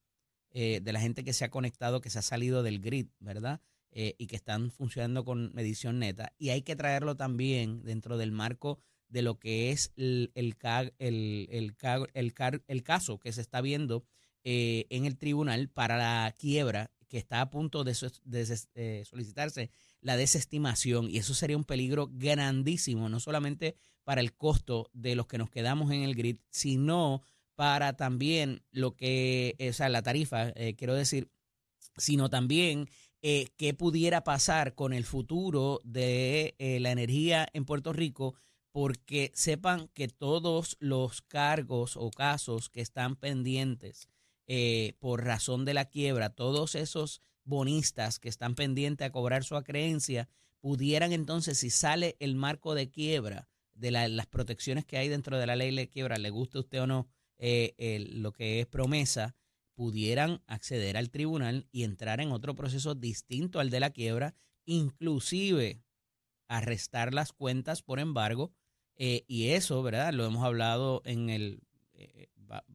eh, 0.50 0.80
de 0.82 0.92
la 0.92 1.00
gente 1.00 1.24
que 1.24 1.32
se 1.32 1.44
ha 1.44 1.50
conectado, 1.50 2.00
que 2.00 2.10
se 2.10 2.18
ha 2.18 2.22
salido 2.22 2.62
del 2.62 2.80
grid, 2.80 3.08
¿verdad? 3.20 3.60
Eh, 3.90 4.14
y 4.18 4.26
que 4.26 4.36
están 4.36 4.70
funcionando 4.70 5.24
con 5.24 5.52
medición 5.54 5.98
neta. 5.98 6.32
Y 6.38 6.50
hay 6.50 6.62
que 6.62 6.76
traerlo 6.76 7.16
también 7.16 7.82
dentro 7.82 8.16
del 8.16 8.32
marco 8.32 8.78
de 9.08 9.22
lo 9.22 9.38
que 9.38 9.70
es 9.70 9.92
el, 9.96 10.30
el, 10.34 10.56
el, 10.98 11.48
el, 11.50 12.34
el 12.66 12.82
caso 12.82 13.18
que 13.18 13.32
se 13.32 13.40
está 13.40 13.60
viendo 13.60 14.04
eh, 14.44 14.86
en 14.90 15.04
el 15.04 15.18
tribunal 15.18 15.68
para 15.68 15.96
la 15.96 16.34
quiebra 16.38 16.90
que 17.08 17.18
está 17.18 17.40
a 17.40 17.50
punto 17.50 17.84
de, 17.84 17.94
solicitarse 17.94 19.70
la 20.00 20.16
desestimación 20.16 21.10
y 21.10 21.18
eso 21.18 21.34
sería 21.34 21.56
un 21.56 21.64
peligro 21.64 22.08
grandísimo, 22.12 23.08
no 23.08 23.20
solamente 23.20 23.76
para 24.04 24.20
el 24.20 24.34
costo 24.34 24.90
de 24.92 25.14
los 25.14 25.26
que 25.26 25.38
nos 25.38 25.50
quedamos 25.50 25.90
en 25.92 26.02
el 26.02 26.14
grid, 26.14 26.36
sino 26.50 27.22
para 27.58 27.96
también 27.96 28.62
lo 28.70 28.94
que, 28.94 29.56
eh, 29.58 29.70
o 29.70 29.72
sea, 29.72 29.88
la 29.88 30.02
tarifa, 30.02 30.50
eh, 30.50 30.76
quiero 30.76 30.94
decir, 30.94 31.28
sino 31.96 32.30
también 32.30 32.88
eh, 33.20 33.48
qué 33.56 33.74
pudiera 33.74 34.22
pasar 34.22 34.76
con 34.76 34.92
el 34.92 35.04
futuro 35.04 35.80
de 35.82 36.54
la 36.80 36.92
energía 36.92 37.48
en 37.52 37.64
Puerto 37.64 37.92
Rico, 37.92 38.36
porque 38.70 39.32
sepan 39.34 39.88
que 39.88 40.06
todos 40.06 40.76
los 40.78 41.20
cargos 41.22 41.96
o 41.96 42.10
casos 42.10 42.70
que 42.70 42.80
están 42.80 43.16
pendientes 43.16 44.08
por 45.00 45.24
razón 45.24 45.64
de 45.64 45.74
la 45.74 45.86
quiebra, 45.86 46.30
todos 46.30 46.76
esos 46.76 47.20
bonistas 47.48 48.18
que 48.18 48.28
están 48.28 48.54
pendientes 48.54 49.06
a 49.06 49.10
cobrar 49.12 49.42
su 49.44 49.56
acreencia, 49.56 50.28
pudieran 50.60 51.12
entonces, 51.12 51.58
si 51.58 51.70
sale 51.70 52.16
el 52.20 52.34
marco 52.34 52.74
de 52.74 52.90
quiebra, 52.90 53.48
de 53.74 53.90
la- 53.90 54.08
las 54.08 54.26
protecciones 54.26 54.84
que 54.84 54.98
hay 54.98 55.08
dentro 55.08 55.38
de 55.38 55.46
la 55.46 55.56
ley 55.56 55.74
de 55.74 55.88
quiebra, 55.88 56.18
le 56.18 56.30
guste 56.30 56.58
a 56.58 56.60
usted 56.60 56.82
o 56.82 56.86
no 56.86 57.08
eh, 57.40 58.04
lo 58.10 58.32
que 58.32 58.58
es 58.58 58.66
promesa, 58.66 59.36
pudieran 59.76 60.42
acceder 60.48 60.96
al 60.96 61.08
tribunal 61.10 61.68
y 61.70 61.84
entrar 61.84 62.20
en 62.20 62.32
otro 62.32 62.56
proceso 62.56 62.96
distinto 62.96 63.60
al 63.60 63.70
de 63.70 63.78
la 63.78 63.90
quiebra, 63.90 64.34
inclusive 64.64 65.84
arrestar 66.48 67.14
las 67.14 67.32
cuentas 67.32 67.82
por 67.82 68.00
embargo, 68.00 68.52
eh, 68.96 69.24
y 69.28 69.50
eso, 69.50 69.80
¿verdad? 69.84 70.12
Lo 70.12 70.24
hemos 70.26 70.44
hablado 70.44 71.02
en 71.04 71.30
el, 71.30 71.62
eh, 71.94 72.26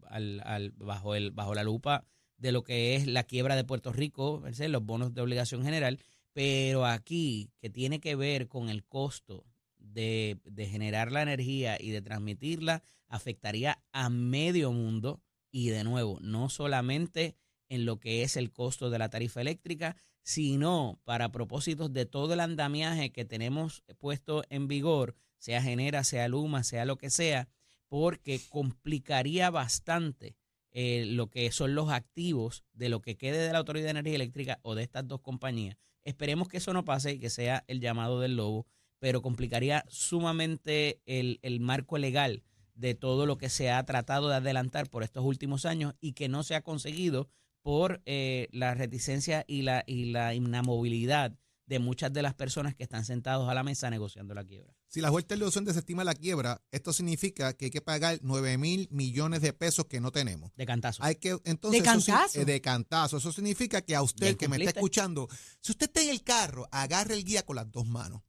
al- 0.07 0.41
al- 0.45 0.71
bajo, 0.71 1.15
el, 1.15 1.31
bajo 1.31 1.53
la 1.53 1.63
lupa 1.63 2.07
de 2.43 2.51
lo 2.51 2.65
que 2.65 2.95
es 2.95 3.07
la 3.07 3.23
quiebra 3.23 3.55
de 3.55 3.63
Puerto 3.63 3.93
Rico, 3.93 4.41
¿verdad? 4.41 4.67
los 4.67 4.85
bonos 4.85 5.13
de 5.13 5.21
obligación 5.21 5.63
general, 5.63 5.99
Pero 6.33 6.85
aquí, 6.85 7.51
que 7.59 7.69
tiene 7.69 8.01
que 8.01 8.15
ver 8.15 8.49
con 8.49 8.67
el 8.67 8.83
costo 8.83 9.45
de, 9.77 10.37
de 10.43 10.65
generar 10.65 11.11
la 11.11 11.21
energía 11.21 11.77
y 11.79 11.91
de 11.91 12.01
transmitirla, 12.01 12.83
afectaría 13.07 13.81
a 13.93 14.09
medio 14.09 14.73
mundo 14.73 15.21
y 15.51 15.69
de 15.69 15.85
nuevo, 15.85 16.19
no 16.19 16.49
solamente 16.49 17.37
en 17.69 17.85
lo 17.85 18.01
que 18.01 18.23
es 18.23 18.35
el 18.35 18.51
costo 18.51 18.89
de 18.89 18.99
la 18.99 19.09
tarifa 19.09 19.39
eléctrica, 19.39 19.95
sino 20.21 20.99
para 21.05 21.31
propósitos 21.31 21.93
de 21.93 22.05
todo 22.05 22.33
el 22.33 22.41
andamiaje 22.41 23.13
que 23.13 23.23
tenemos 23.23 23.83
puesto 23.99 24.43
en 24.49 24.67
vigor, 24.67 25.15
sea 25.37 25.61
Genera, 25.61 26.03
sea 26.03 26.27
Luma, 26.27 26.63
sea 26.63 26.83
lo 26.83 26.97
que 26.97 27.09
sea, 27.09 27.47
porque 27.87 28.41
complicaría 28.49 29.49
bastante 29.49 30.35
eh, 30.73 31.05
lo 31.07 31.29
que 31.29 31.51
son 31.51 31.75
los 31.75 31.89
activos 31.89 32.63
de 32.73 32.89
lo 32.89 33.01
que 33.01 33.15
quede 33.15 33.37
de 33.37 33.51
la 33.51 33.59
Autoridad 33.59 33.85
de 33.85 33.91
Energía 33.91 34.15
Eléctrica 34.15 34.59
o 34.63 34.75
de 34.75 34.83
estas 34.83 35.07
dos 35.07 35.21
compañías. 35.21 35.77
Esperemos 36.03 36.47
que 36.47 36.57
eso 36.57 36.73
no 36.73 36.83
pase 36.83 37.13
y 37.13 37.19
que 37.19 37.29
sea 37.29 37.63
el 37.67 37.79
llamado 37.79 38.19
del 38.19 38.35
lobo, 38.35 38.65
pero 38.99 39.21
complicaría 39.21 39.85
sumamente 39.87 41.01
el, 41.05 41.39
el 41.43 41.59
marco 41.59 41.97
legal 41.97 42.43
de 42.75 42.95
todo 42.95 43.25
lo 43.25 43.37
que 43.37 43.49
se 43.49 43.69
ha 43.69 43.83
tratado 43.85 44.29
de 44.29 44.35
adelantar 44.35 44.89
por 44.89 45.03
estos 45.03 45.23
últimos 45.23 45.65
años 45.65 45.93
y 46.01 46.13
que 46.13 46.27
no 46.27 46.43
se 46.43 46.55
ha 46.55 46.61
conseguido 46.61 47.29
por 47.61 48.01
eh, 48.05 48.47
la 48.51 48.73
reticencia 48.73 49.45
y 49.47 49.61
la, 49.61 49.83
y 49.87 50.05
la 50.05 50.33
inamovilidad 50.33 51.33
de 51.65 51.79
muchas 51.79 52.11
de 52.11 52.21
las 52.21 52.33
personas 52.33 52.75
que 52.75 52.83
están 52.83 53.05
sentados 53.05 53.49
a 53.49 53.53
la 53.53 53.63
mesa 53.63 53.89
negociando 53.89 54.33
la 54.33 54.43
quiebra. 54.43 54.73
Si 54.87 55.01
la 55.01 55.09
Junta 55.09 55.35
de 55.35 55.51
se 55.51 55.61
desestima 55.61 56.03
la 56.03 56.13
quiebra, 56.13 56.61
esto 56.71 56.93
significa 56.93 57.53
que 57.53 57.65
hay 57.65 57.71
que 57.71 57.81
pagar 57.81 58.19
9 58.21 58.57
mil 58.57 58.87
millones 58.91 59.41
de 59.41 59.53
pesos 59.53 59.85
que 59.85 59.99
no 59.99 60.11
tenemos. 60.11 60.51
De 60.55 60.65
cantazo. 60.65 61.03
Hay 61.03 61.15
que, 61.15 61.37
entonces, 61.45 61.83
¿De 61.83 61.89
eso 61.89 62.05
cantazo? 62.05 62.39
eh, 62.41 62.45
de 62.45 62.61
cantazo. 62.61 63.17
Eso 63.17 63.31
significa 63.31 63.81
que 63.81 63.95
a 63.95 64.01
usted 64.01 64.37
que 64.37 64.47
me 64.47 64.57
está 64.57 64.71
escuchando, 64.71 65.27
si 65.61 65.71
usted 65.71 65.87
está 65.87 66.01
en 66.01 66.09
el 66.09 66.23
carro, 66.23 66.67
agarre 66.71 67.15
el 67.15 67.23
guía 67.23 67.43
con 67.43 67.55
las 67.55 67.71
dos 67.71 67.87
manos. 67.87 68.21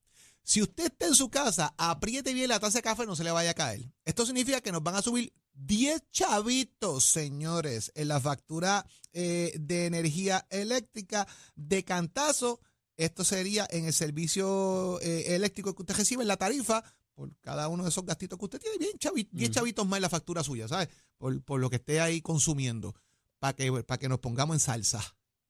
Si 0.43 0.61
usted 0.61 0.85
está 0.87 1.07
en 1.07 1.15
su 1.15 1.31
casa, 1.31 1.75
apriete 1.79 2.35
bien 2.35 2.49
la 2.49 2.61
taza 2.61 2.79
de 2.79 2.83
café 2.83 3.05
y 3.05 3.07
no 3.07 3.17
se 3.17 3.25
le 3.25 3.31
vaya 3.31 3.51
a 3.51 3.55
caer. 3.55 3.91
Esto 4.05 4.27
significa 4.27 4.61
que 4.61 4.73
nos 4.73 4.83
van 4.83 4.95
a 4.95 5.03
subir 5.03 5.33
10 5.55 6.11
chavitos, 6.11 7.05
señores, 7.05 7.93
en 7.95 8.09
la 8.09 8.21
factura 8.21 8.87
eh, 9.13 9.55
de 9.59 9.87
energía 9.87 10.47
eléctrica 10.51 11.27
de 11.55 11.85
cantazo. 11.85 12.61
Esto 12.97 13.25
sería 13.25 13.67
en 13.71 13.87
el 13.87 13.93
servicio 13.93 15.01
eh, 15.01 15.35
eléctrico 15.35 15.75
que 15.75 15.83
usted 15.83 15.97
recibe 15.97 16.23
en 16.23 16.29
la 16.29 16.37
tarifa 16.37 16.83
por 17.15 17.31
cada 17.41 17.69
uno 17.69 17.85
de 17.85 17.91
esos 17.91 18.05
gastitos 18.05 18.39
que 18.39 18.45
usted 18.45 18.61
tiene, 18.61 18.79
bien 18.79 18.93
chavi- 18.99 19.29
10 19.31 19.51
Ujú. 19.51 19.55
chavitos 19.55 19.87
más 19.87 19.99
en 19.99 20.03
la 20.03 20.09
factura 20.09 20.43
suya, 20.43 20.67
¿sabes? 20.69 20.89
Por, 21.19 21.43
por 21.43 21.61
lo 21.61 21.71
que 21.71 21.77
esté 21.77 22.01
ahí 22.01 22.21
consumiendo, 22.21 22.95
para 23.39 23.53
que, 23.55 23.71
para 23.85 23.99
que 23.99 24.09
nos 24.09 24.19
pongamos 24.19 24.57
en 24.57 24.61
salsa. 24.61 25.01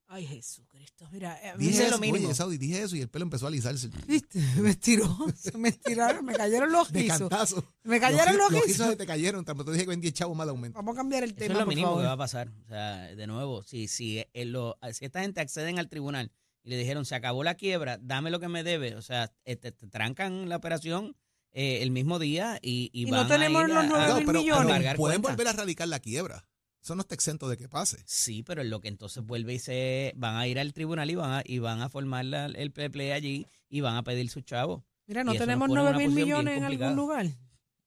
Ay, 0.06 0.26
Jesucristo. 0.26 1.08
Mira, 1.10 1.38
eh, 1.42 1.54
Dije 1.58 1.82
eso, 1.84 1.92
lo 1.92 1.98
mínimo. 1.98 2.26
oye, 2.26 2.34
Saudi, 2.34 2.58
dije 2.58 2.82
eso 2.82 2.94
y 2.94 3.00
el 3.00 3.08
pelo 3.08 3.24
empezó 3.24 3.46
a 3.46 3.48
alisarse. 3.48 3.88
¿Viste? 4.06 4.38
Me 4.60 4.70
estiró, 4.70 5.08
se 5.34 5.56
me 5.56 5.70
estiraron, 5.70 6.24
me 6.24 6.34
cayeron 6.34 6.70
los 6.70 6.92
De 6.92 7.02
guisos. 7.02 7.18
cantazo. 7.20 7.64
Me 7.82 7.98
cayeron 7.98 8.36
los 8.36 8.52
Los 8.52 8.60
guisos. 8.62 8.66
guisos 8.68 8.86
se 8.90 8.96
te 8.96 9.06
cayeron, 9.06 9.44
tampoco 9.44 9.70
te 9.70 9.72
dije 9.72 9.84
que 9.86 9.90
ven 9.90 10.00
10 10.02 10.12
chavos 10.14 10.36
más 10.36 10.46
de 10.46 10.50
aumento. 10.50 10.76
Vamos 10.76 10.94
a 10.94 10.96
cambiar 10.98 11.24
el 11.24 11.30
Eso 11.30 11.38
tema, 11.38 11.54
es 11.54 11.58
lo 11.60 11.64
por 11.64 11.68
mínimo 11.70 11.88
favor. 11.88 12.02
que 12.02 12.06
va 12.06 12.12
a 12.12 12.16
pasar. 12.18 12.48
O 12.64 12.68
sea, 12.68 12.96
de 13.14 13.26
nuevo, 13.26 13.62
si, 13.64 13.88
si, 13.88 14.18
eh, 14.18 14.44
lo- 14.44 14.78
si 14.92 15.06
esta 15.06 15.22
gente 15.22 15.40
acceden 15.40 15.78
al 15.78 15.88
tribunal 15.88 16.30
y 16.64 16.70
le 16.70 16.76
dijeron, 16.78 17.04
se 17.04 17.14
acabó 17.14 17.44
la 17.44 17.54
quiebra, 17.54 17.98
dame 18.00 18.30
lo 18.30 18.40
que 18.40 18.48
me 18.48 18.64
debe, 18.64 18.96
o 18.96 19.02
sea, 19.02 19.30
eh, 19.44 19.54
te, 19.56 19.70
te 19.70 19.86
trancan 19.86 20.48
la 20.48 20.56
operación 20.56 21.14
eh, 21.52 21.82
el 21.82 21.90
mismo 21.92 22.18
día 22.18 22.58
y, 22.62 22.90
y 22.92 23.02
Y 23.02 23.10
no 23.10 23.18
van 23.18 23.28
tenemos 23.28 23.62
a 23.62 23.68
ir 23.68 23.74
los 23.74 23.84
a- 23.84 23.86
nueve 23.86 24.04
a- 24.04 24.08
No, 24.08 24.16
mil 24.16 24.26
pero, 24.26 24.38
a 24.38 24.42
millones. 24.64 24.94
pueden 24.96 25.22
volver 25.22 25.46
a 25.48 25.52
radicar 25.52 25.86
la 25.88 26.00
quiebra. 26.00 26.46
Eso 26.82 26.94
no 26.96 27.00
está 27.02 27.14
exento 27.14 27.48
de 27.48 27.56
que 27.56 27.68
pase. 27.68 28.02
Sí, 28.06 28.42
pero 28.42 28.60
en 28.62 28.68
lo 28.70 28.80
que 28.80 28.88
entonces 28.88 29.22
vuelve 29.24 29.54
y 29.54 29.58
se 29.58 30.12
van 30.16 30.36
a 30.36 30.46
ir 30.46 30.58
al 30.58 30.72
tribunal 30.74 31.10
y 31.10 31.14
van 31.14 31.30
a, 31.32 31.42
y 31.44 31.58
van 31.58 31.80
a 31.80 31.88
formar 31.88 32.24
la- 32.24 32.46
el 32.46 32.72
play 32.72 33.12
allí 33.12 33.46
y 33.68 33.80
van 33.80 33.96
a 33.96 34.02
pedir 34.02 34.28
sus 34.28 34.44
chavos. 34.44 34.82
Mira, 35.06 35.22
no 35.24 35.32
tenemos 35.34 35.68
pone 35.68 35.80
en 35.80 35.84
9 35.84 35.96
una 35.96 35.98
mil 36.06 36.10
millones 36.24 36.58
en 36.58 36.64
algún 36.64 36.96
lugar. 36.96 37.26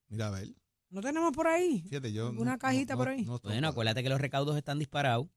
Mira, 0.07 0.27
a 0.27 0.31
ver. 0.31 0.49
No 0.89 1.01
tenemos 1.01 1.31
por 1.33 1.47
ahí. 1.47 1.81
Fíjate, 1.89 2.13
yo. 2.13 2.29
Una 2.29 2.53
no- 2.53 2.57
cajita 2.59 2.93
no- 2.93 2.97
por 2.99 3.09
ahí. 3.09 3.23
no 3.25 3.39
Bueno, 3.39 3.67
acuérdate 3.67 4.01
que 4.03 4.09
los 4.09 4.21
recaudos 4.21 4.55
están 4.57 4.79
disparados 4.79 5.27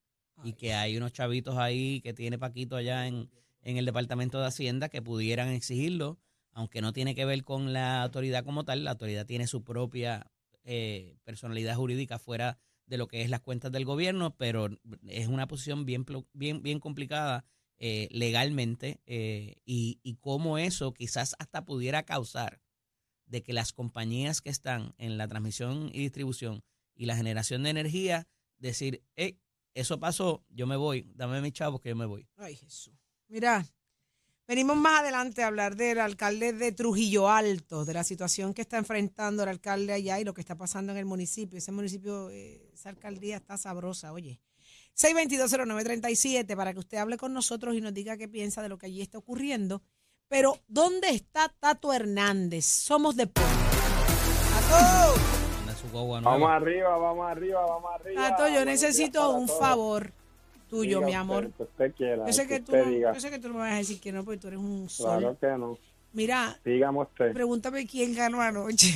y 0.43 0.55
que 0.55 0.75
hay 0.75 0.97
unos 0.97 1.13
chavitos 1.13 1.57
ahí 1.57 2.01
que 2.01 2.13
tiene 2.13 2.39
Paquito 2.39 2.77
allá 2.77 3.07
en, 3.07 3.31
en 3.63 3.77
el 3.77 3.85
Departamento 3.85 4.41
de 4.41 4.47
Hacienda 4.47 4.89
que 4.89 5.03
pudieran 5.03 5.49
exigirlo, 5.49 6.19
aunque 6.53 6.81
no 6.81 6.93
tiene 6.93 7.15
que 7.15 7.25
ver 7.25 7.45
con 7.45 7.73
la 7.73 8.03
autoridad 8.03 8.45
como 8.45 8.65
tal, 8.65 8.85
la 8.85 8.93
autoridad 8.93 9.27
tiene 9.27 9.47
su 9.47 9.63
propia 9.63 10.31
eh, 10.65 11.17
personalidad 11.25 11.77
jurídica 11.77 12.19
fuera 12.19 12.59
de 12.87 12.99
lo 12.99 13.07
que 13.07 13.23
es 13.23 13.31
las 13.31 13.41
cuentas 13.41 13.71
del 13.71 13.85
gobierno, 13.85 14.37
pero 14.37 14.69
es 15.07 15.29
una 15.29 15.47
posición 15.47 15.85
bien, 15.85 16.05
bien, 16.33 16.63
bien 16.63 16.81
complicada 16.81 17.45
eh, 17.79 18.09
legalmente 18.11 19.01
eh, 19.07 19.57
y, 19.65 20.01
y 20.03 20.17
cómo 20.17 20.59
eso 20.59 20.93
quizás 20.93 21.37
hasta 21.39 21.65
pudiera 21.65 22.03
causar 22.03 22.61
de 23.27 23.43
que 23.43 23.53
las 23.53 23.73
compañías 23.73 24.41
que 24.41 24.51
están 24.51 24.95
en 24.99 25.17
la 25.17 25.29
transmisión 25.29 25.89
y 25.93 26.01
distribución 26.01 26.63
y 26.97 27.07
la 27.07 27.17
generación 27.17 27.63
de 27.63 27.71
energía, 27.71 28.27
decir, 28.59 29.03
hey, 29.15 29.39
eso 29.75 30.01
pasó, 30.01 30.45
yo 30.51 30.67
me 30.67 30.77
voy, 30.77 31.11
dame 31.15 31.41
mis 31.41 31.53
chavos 31.53 31.81
que 31.81 31.91
yo 31.91 31.97
me 31.97 32.07
voy. 32.07 32.27
Ay, 32.37 32.57
Jesús. 32.57 32.95
Mira, 33.29 33.65
venimos 34.47 34.77
más 34.77 35.01
adelante 35.01 35.43
a 35.43 35.47
hablar 35.47 35.77
del 35.77 36.01
alcalde 36.01 36.53
de 36.53 36.73
Trujillo 36.73 37.29
Alto, 37.29 37.85
de 37.85 37.95
la 37.95 38.05
situación 38.05 38.53
que 38.53 38.63
está 38.63 38.79
enfrentando 38.79 39.43
el 39.45 39.49
alcalde 39.49 39.93
allá 39.93 40.19
y 40.19 40.25
lo 40.25 40.35
que 40.35 40.41
está 40.41 40.57
pasando 40.57 40.93
en 40.93 40.99
el 40.99 41.05
municipio. 41.05 41.59
Ese 41.59 41.73
municipio, 41.73 42.31
eh, 42.31 42.71
esa 42.73 42.89
alcaldía 42.89 43.37
está 43.37 43.57
sabrosa, 43.57 44.13
oye. 44.13 44.41
6220937 44.97 46.57
para 46.57 46.73
que 46.73 46.81
usted 46.81 46.99
hable 46.99 47.17
con 47.17 47.33
nosotros 47.33 47.75
y 47.75 47.81
nos 47.81 47.95
diga 47.95 48.17
qué 48.17 48.29
piensa 48.29 48.63
de 48.63 48.69
lo 48.69 48.79
que 48.79 48.87
allí 48.87 49.01
está 49.01 49.19
ocurriendo. 49.19 49.83
Pero, 50.29 50.59
¿dónde 50.69 51.11
está 51.11 51.49
Tato 51.49 51.93
Hernández? 51.93 52.65
Somos 52.65 53.17
deporte. 53.17 53.51
¡Tato! 54.69 55.40
Vamos 55.93 56.51
arriba, 56.51 56.97
vamos 56.97 57.31
arriba, 57.31 57.61
vamos 57.67 57.91
arriba. 57.95 58.29
Tato, 58.31 58.49
yo 58.49 58.65
necesito 58.65 59.31
un 59.33 59.47
todos. 59.47 59.59
favor 59.59 60.13
tuyo, 60.69 60.99
Diga 60.99 61.07
mi 61.07 61.15
amor. 61.15 61.51
usted 61.59 61.93
quiera, 61.95 62.27
Yo 62.27 62.33
sé, 62.33 62.47
que 62.47 62.61
tú 62.61 62.77
no, 62.77 62.85
diga. 62.85 63.13
yo 63.13 63.21
sé 63.21 63.31
que 63.31 63.39
tú 63.39 63.49
no 63.49 63.55
me 63.55 63.61
vas 63.61 63.73
a 63.73 63.77
decir 63.77 64.01
que 64.01 64.13
no, 64.13 64.25
porque 64.25 64.39
tú 64.39 64.47
eres 64.49 64.61
un 64.61 64.89
sol. 64.89 65.19
Claro 65.19 65.37
que 65.41 65.47
no. 65.59 65.79
Mira, 66.13 66.59
Dígame 66.65 67.01
usted. 67.03 67.33
pregúntame 67.33 67.87
quién 67.87 68.15
ganó 68.15 68.41
anoche. 68.41 68.95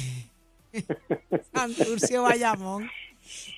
Santurcio 1.54 2.22
Bayamón. 2.22 2.88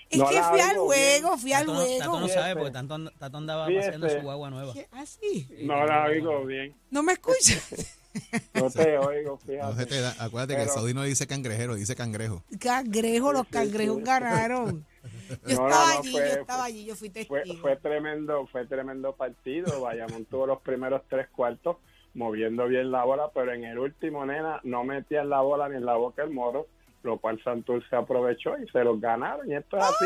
Es 0.09 0.19
No 0.19 0.29
que 0.29 0.41
fui 0.43 0.61
al 0.61 0.77
juego, 0.77 1.37
fui 1.39 1.53
al 1.53 1.67
Tato, 1.67 1.75
no- 1.79 1.85
Tato 1.99 2.11
juego. 2.11 2.21
no 2.21 2.29
sabe 2.29 2.55
porque 2.55 2.71
Tato, 2.71 2.95
and- 2.95 3.11
Tato 3.19 3.37
andaba 3.39 3.67
paseando 3.67 4.09
su 4.09 4.21
guagua 4.21 4.51
nueva. 4.51 4.73
¿Qué? 4.73 4.87
¿Ah, 4.93 5.05
sí? 5.05 5.49
No 5.63 5.85
la 5.85 6.05
oigo 6.05 6.45
bien. 6.45 6.75
¿No 6.91 7.03
me 7.03 7.15
escuchas? 7.15 7.97
No 8.55 8.71
te 8.71 8.99
oigo, 8.99 9.31
No 9.33 9.37
fíjate. 9.39 9.77
se 9.77 9.87
te 9.87 10.01
da- 10.01 10.15
acuérdate 10.19 10.55
que 10.55 10.61
Pero- 10.63 10.73
Saudi 10.75 10.95
no 10.95 11.03
dice 11.03 11.27
cangrejero, 11.27 11.75
dice 11.75 11.95
cangrejo. 11.97 12.43
Cangrejo, 12.61 13.33
los 13.33 13.47
cangrejos 13.49 14.03
ganaron. 14.03 14.87
Yo 15.47 15.57
No, 15.57 15.69
estaba 15.69 15.93
no, 15.95 15.99
allí, 16.01 16.11
fue- 16.13 16.21
yo 16.21 16.41
estaba 16.41 16.65
allí, 16.65 16.85
yo 16.85 16.95
fui 16.97 17.11
Fue, 17.11 17.41
testigo. 17.41 17.61
fue 17.61 17.77
tremendo, 17.77 18.47
fue 18.49 18.67
tremendo 18.67 19.15
partido. 19.15 19.81
Bayamón 19.81 20.25
tuvo 20.25 20.47
los 20.47 20.61
primeros 20.63 21.03
tres 21.09 21.29
cuartos 21.29 21.77
moviendo 22.15 22.67
bien 22.67 22.91
la 22.91 23.05
bola, 23.05 23.31
pero 23.35 23.53
en 23.53 23.65
el 23.65 23.79
último, 23.79 24.25
nena, 24.27 24.61
no 24.65 24.85
metían 24.85 25.29
la 25.29 25.41
bola 25.43 25.69
ni 25.69 25.77
en 25.77 25.85
la 25.85 25.95
boca 25.97 26.23
el 26.23 26.31
moro, 26.31 26.67
lo 27.07 27.19
cual 27.19 27.43
Santurce 27.43 27.95
aprovechó 27.97 28.57
y 28.59 28.69
se 28.69 28.85
los 28.85 29.01
ganaron. 29.01 29.51
Y 29.51 29.55
esto 29.55 29.77
es 29.79 29.85
así. 29.85 30.05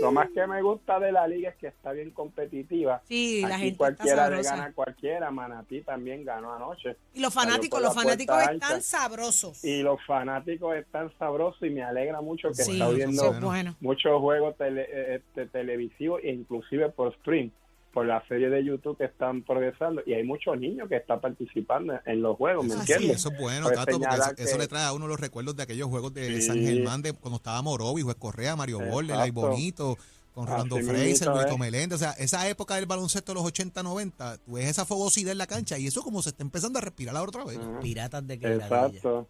Lo 0.00 0.10
más 0.12 0.28
que 0.34 0.46
me 0.46 0.60
gusta 0.62 0.98
de 0.98 1.12
la 1.12 1.26
liga 1.28 1.50
es 1.50 1.56
que 1.56 1.68
está 1.68 1.92
bien 1.92 2.10
competitiva. 2.10 3.02
Sí, 3.06 3.42
la 3.42 3.58
gente 3.58 3.76
cualquiera 3.78 4.28
le 4.28 4.42
gana 4.42 4.64
a 4.64 4.72
cualquiera. 4.72 5.30
Manatí 5.30 5.82
también 5.82 6.24
ganó 6.24 6.54
anoche. 6.54 6.96
Y 7.14 7.20
los 7.20 7.32
fanáticos, 7.32 7.80
los 7.80 7.94
fanáticos 7.94 8.42
están 8.42 8.82
sabrosos. 8.82 9.64
Y 9.64 9.82
los 9.82 10.04
fanáticos 10.06 10.74
están 10.76 11.12
sabrosos 11.18 11.62
y 11.62 11.70
me 11.70 11.82
alegra 11.82 12.20
mucho 12.20 12.48
que 12.48 12.54
Sí, 12.62 12.72
está 12.72 12.88
viendo 12.90 13.32
bueno. 13.40 13.76
muchos 13.80 14.20
juegos 14.20 14.56
tele- 14.56 14.88
eh, 14.90 15.14
este, 15.16 15.46
televisivos 15.46 16.20
e 16.24 16.30
inclusive 16.30 16.88
por 16.90 17.14
stream 17.18 17.50
por 17.92 18.06
la 18.06 18.26
serie 18.26 18.48
de 18.48 18.64
YouTube 18.64 18.96
que 18.96 19.04
están 19.04 19.42
progresando 19.42 20.02
y 20.06 20.14
hay 20.14 20.24
muchos 20.24 20.58
niños 20.58 20.88
que 20.88 20.96
están 20.96 21.20
participando 21.20 21.94
en 22.06 22.22
los 22.22 22.36
juegos, 22.36 22.64
¿me 22.64 22.74
entiendes? 22.74 23.16
eso 23.16 23.28
es 23.30 23.38
bueno, 23.38 23.66
Pues 23.66 23.78
Tato, 23.78 23.98
porque 24.00 24.42
eso, 24.42 24.58
le 24.58 24.66
trae 24.66 24.84
a 24.86 24.92
uno 24.92 25.06
los 25.06 25.20
recuerdos 25.20 25.54
de 25.56 25.62
aquellos 25.64 25.88
juegos 25.88 26.14
de 26.14 26.40
Sí. 26.40 26.42
San 26.42 26.58
Germán, 26.58 27.02
de 27.02 27.12
cuando 27.12 27.36
estaba 27.36 27.60
Morovi, 27.62 28.02
Juez 28.02 28.16
Correa, 28.18 28.56
Mario 28.56 28.78
Ay 28.80 29.08
Exacto. 29.08 29.32
Bonito, 29.32 29.98
con 30.34 30.46
Rolando 30.46 30.76
Así 30.76 30.84
Fraser, 30.86 31.28
mismito 31.28 31.48
Luis. 31.48 31.58
Meléndez, 31.58 31.96
o 31.96 31.98
sea, 31.98 32.12
esa 32.12 32.48
época 32.48 32.76
del 32.76 32.86
baloncesto 32.86 33.32
de 33.32 33.40
los 33.42 33.44
80-90, 33.52 34.38
tú 34.46 34.52
ves 34.54 34.66
esa 34.70 34.86
fogosidad 34.86 35.32
en 35.32 35.38
la 35.38 35.46
cancha 35.46 35.78
y 35.78 35.86
eso 35.86 36.02
como 36.02 36.22
se 36.22 36.30
está 36.30 36.42
empezando 36.42 36.78
a 36.78 36.82
respirar 36.82 37.14
ahora 37.14 37.28
otra 37.28 37.44
vez. 37.44 37.58
Piratas 37.82 38.26
de 38.26 38.38
quebradilla. 38.38 38.86
Exacto. 38.86 39.26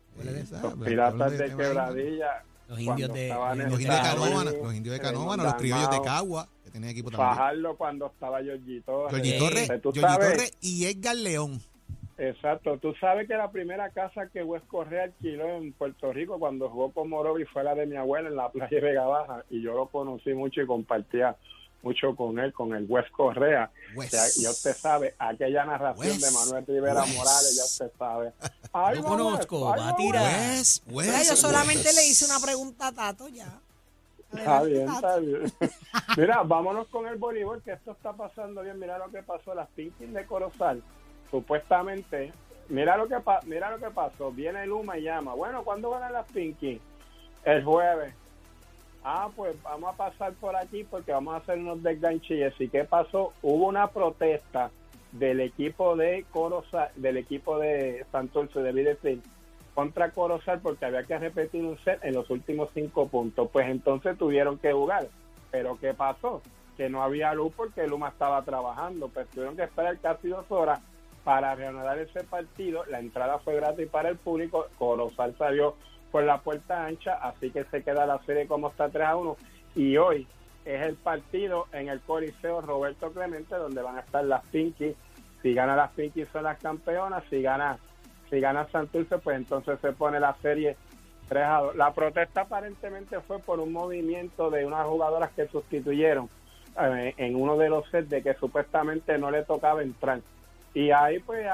Los 0.62 0.86
piratas 0.86 1.32
de 1.38 1.56
quebradilla. 1.56 2.44
Los 2.68 2.78
indios 2.80 3.12
de- 3.12 3.28
Los 3.28 3.80
indios 3.80 3.80
de 3.80 3.86
Canóvana, 4.02 4.50
los 4.52 4.74
indios 4.74 4.92
de 4.94 5.00
Canóvana, 5.00 5.42
los 5.42 5.54
criollos 5.54 5.90
de 5.90 6.00
Cagua, 6.02 6.48
equipo 6.84 7.10
también. 7.10 7.30
Fajardo 7.30 7.76
cuando 7.76 8.06
estaba 8.06 8.38
Torres. 8.38 8.46
Georgie 9.10 9.32
Sí. 9.32 9.38
Torres, 9.38 9.66
Pues 9.68 9.82
tú 9.82 9.92
Georgie 9.92 10.00
sabes- 10.14 10.30
Torres 10.32 10.52
y 10.60 10.84
Edgar 10.86 11.16
León. 11.16 11.60
Exacto, 12.18 12.78
tú 12.78 12.94
sabes 13.00 13.26
que 13.26 13.34
la 13.34 13.50
primera 13.50 13.90
casa 13.90 14.28
que 14.28 14.44
Wes 14.44 14.62
Correa 14.68 15.04
alquiló 15.04 15.56
en 15.56 15.72
Puerto 15.72 16.12
Rico 16.12 16.38
cuando 16.38 16.68
jugó 16.68 16.92
con 16.92 17.08
Morovi 17.08 17.44
fue 17.46 17.64
la 17.64 17.74
de 17.74 17.86
mi 17.86 17.96
abuela 17.96 18.28
en 18.28 18.36
la 18.36 18.50
playa 18.50 18.68
de 18.70 18.80
Vega 18.80 19.06
Baja 19.06 19.44
y 19.50 19.62
yo 19.62 19.72
lo 19.74 19.86
conocí 19.88 20.32
mucho 20.34 20.60
y 20.60 20.66
compartía 20.66 21.36
mucho 21.82 22.14
con 22.14 22.38
él, 22.38 22.52
con 22.52 22.74
el 22.74 22.84
West 22.88 23.10
Correa. 23.10 23.70
Wes. 23.96 24.12
O 24.14 24.16
sea, 24.16 24.42
ya 24.44 24.50
usted 24.50 24.76
sabe, 24.76 25.14
aquella 25.18 25.64
narración 25.64 26.06
Wes. 26.06 26.20
de 26.20 26.30
Manuel 26.30 26.64
Rivera 26.66 27.02
Wes. 27.02 27.16
Morales, 27.16 27.56
ya 27.56 27.64
usted 27.64 27.98
sabe. 27.98 28.32
Lo 28.72 28.80
va 28.80 29.02
conozco, 29.02 29.60
va 29.62 29.74
a 29.74 29.86
Wes. 29.88 29.96
tirar. 29.96 30.22
Wes, 30.50 30.82
Wes, 30.86 31.06
Mira, 31.08 31.22
yo 31.24 31.34
solamente 31.36 31.88
Wes. 31.88 31.96
le 31.96 32.06
hice 32.08 32.24
una 32.26 32.38
pregunta 32.38 32.86
a 32.88 32.92
Tato 32.92 33.26
ya. 33.28 33.58
Está 34.32 34.62
bien, 34.62 34.88
está 34.88 35.16
bien. 35.18 35.42
Mira, 36.16 36.42
vámonos 36.42 36.88
con 36.88 37.06
el 37.06 37.16
voleibol, 37.16 37.62
que 37.62 37.72
esto 37.72 37.92
está 37.92 38.12
pasando 38.12 38.62
bien. 38.62 38.78
Mira 38.78 38.98
lo 38.98 39.10
que 39.10 39.22
pasó, 39.22 39.54
las 39.54 39.68
Pinkies 39.70 40.12
de 40.12 40.24
Corozal. 40.26 40.82
Supuestamente, 41.30 42.32
mira 42.68 42.96
lo 42.96 43.08
que 43.08 43.16
mira 43.46 43.70
lo 43.70 43.78
que 43.78 43.90
pasó. 43.90 44.30
Viene 44.30 44.66
Luma 44.66 44.98
y 44.98 45.02
llama. 45.02 45.34
Bueno, 45.34 45.64
¿cuándo 45.64 45.90
van 45.90 46.02
a 46.02 46.10
las 46.10 46.30
Pinkies? 46.32 46.80
El 47.44 47.64
jueves. 47.64 48.14
Ah, 49.04 49.28
pues 49.34 49.60
vamos 49.62 49.92
a 49.92 49.96
pasar 49.96 50.32
por 50.34 50.54
aquí 50.54 50.84
porque 50.84 51.12
vamos 51.12 51.34
a 51.34 51.38
hacer 51.38 51.58
unos 51.58 51.82
desganchilles. 51.82 52.54
¿Y 52.60 52.68
qué 52.68 52.84
pasó? 52.84 53.32
Hubo 53.42 53.66
una 53.66 53.88
protesta 53.88 54.70
del 55.10 55.40
equipo 55.40 55.96
de 55.96 56.24
Corozal, 56.30 56.90
del 56.96 57.16
equipo 57.16 57.58
de 57.58 58.06
Santurce, 58.12 58.60
de 58.60 58.72
Videfield, 58.72 59.22
contra 59.74 60.10
Corozal 60.10 60.60
porque 60.60 60.84
había 60.84 61.04
que 61.04 61.18
repetir 61.18 61.64
un 61.64 61.78
set 61.78 61.98
en 62.04 62.14
los 62.14 62.28
últimos 62.30 62.70
cinco 62.74 63.08
puntos. 63.08 63.48
Pues 63.52 63.68
entonces 63.68 64.18
tuvieron 64.18 64.58
que 64.58 64.72
jugar. 64.72 65.08
Pero 65.50 65.78
¿qué 65.80 65.94
pasó? 65.94 66.42
Que 66.76 66.88
no 66.88 67.02
había 67.02 67.34
luz 67.34 67.52
porque 67.56 67.86
Luma 67.86 68.08
estaba 68.08 68.42
trabajando. 68.42 69.08
Pues 69.08 69.28
tuvieron 69.28 69.56
que 69.56 69.64
esperar 69.64 69.98
casi 69.98 70.28
dos 70.28 70.50
horas 70.50 70.80
para 71.24 71.54
reanudar 71.54 71.98
ese 71.98 72.24
partido. 72.24 72.84
La 72.86 73.00
entrada 73.00 73.38
fue 73.38 73.56
gratis 73.56 73.88
para 73.88 74.08
el 74.10 74.16
público. 74.16 74.66
Corozal 74.78 75.36
salió 75.36 75.76
por 76.10 76.24
la 76.24 76.40
puerta 76.40 76.84
ancha, 76.84 77.14
así 77.14 77.50
que 77.50 77.64
se 77.64 77.82
queda 77.82 78.04
la 78.06 78.18
serie 78.24 78.46
como 78.46 78.68
está 78.68 78.88
3 78.90 79.06
a 79.06 79.16
1. 79.16 79.36
Y 79.76 79.96
hoy 79.96 80.26
es 80.64 80.86
el 80.86 80.96
partido 80.96 81.66
en 81.72 81.88
el 81.88 82.00
Coliseo 82.00 82.60
Roberto 82.60 83.10
Clemente, 83.12 83.54
donde 83.54 83.82
van 83.82 83.96
a 83.96 84.00
estar 84.00 84.24
las 84.24 84.44
Pinkies. 84.46 84.96
Si 85.42 85.54
gana 85.54 85.74
las 85.74 85.90
Pinkies 85.92 86.28
son 86.32 86.44
las 86.44 86.58
campeonas, 86.58 87.24
si 87.30 87.40
gana 87.42 87.78
si 88.32 88.40
gana 88.40 88.66
Santurce, 88.72 89.18
pues 89.18 89.36
entonces 89.36 89.78
se 89.80 89.92
pone 89.92 90.18
la 90.18 90.34
serie 90.40 90.74
3 91.28 91.44
a 91.44 91.58
2. 91.58 91.76
La 91.76 91.92
protesta 91.92 92.40
aparentemente 92.40 93.20
fue 93.20 93.38
por 93.40 93.60
un 93.60 93.74
movimiento 93.74 94.50
de 94.50 94.64
unas 94.64 94.86
jugadoras 94.86 95.30
que 95.32 95.46
sustituyeron 95.48 96.30
eh, 96.80 97.12
en 97.18 97.36
uno 97.36 97.58
de 97.58 97.68
los 97.68 97.86
sets 97.90 98.08
de 98.08 98.22
que 98.22 98.32
supuestamente 98.32 99.18
no 99.18 99.30
le 99.30 99.42
tocaba 99.42 99.82
entrar. 99.82 100.20
Y 100.72 100.92
ahí 100.92 101.18
pues 101.18 101.46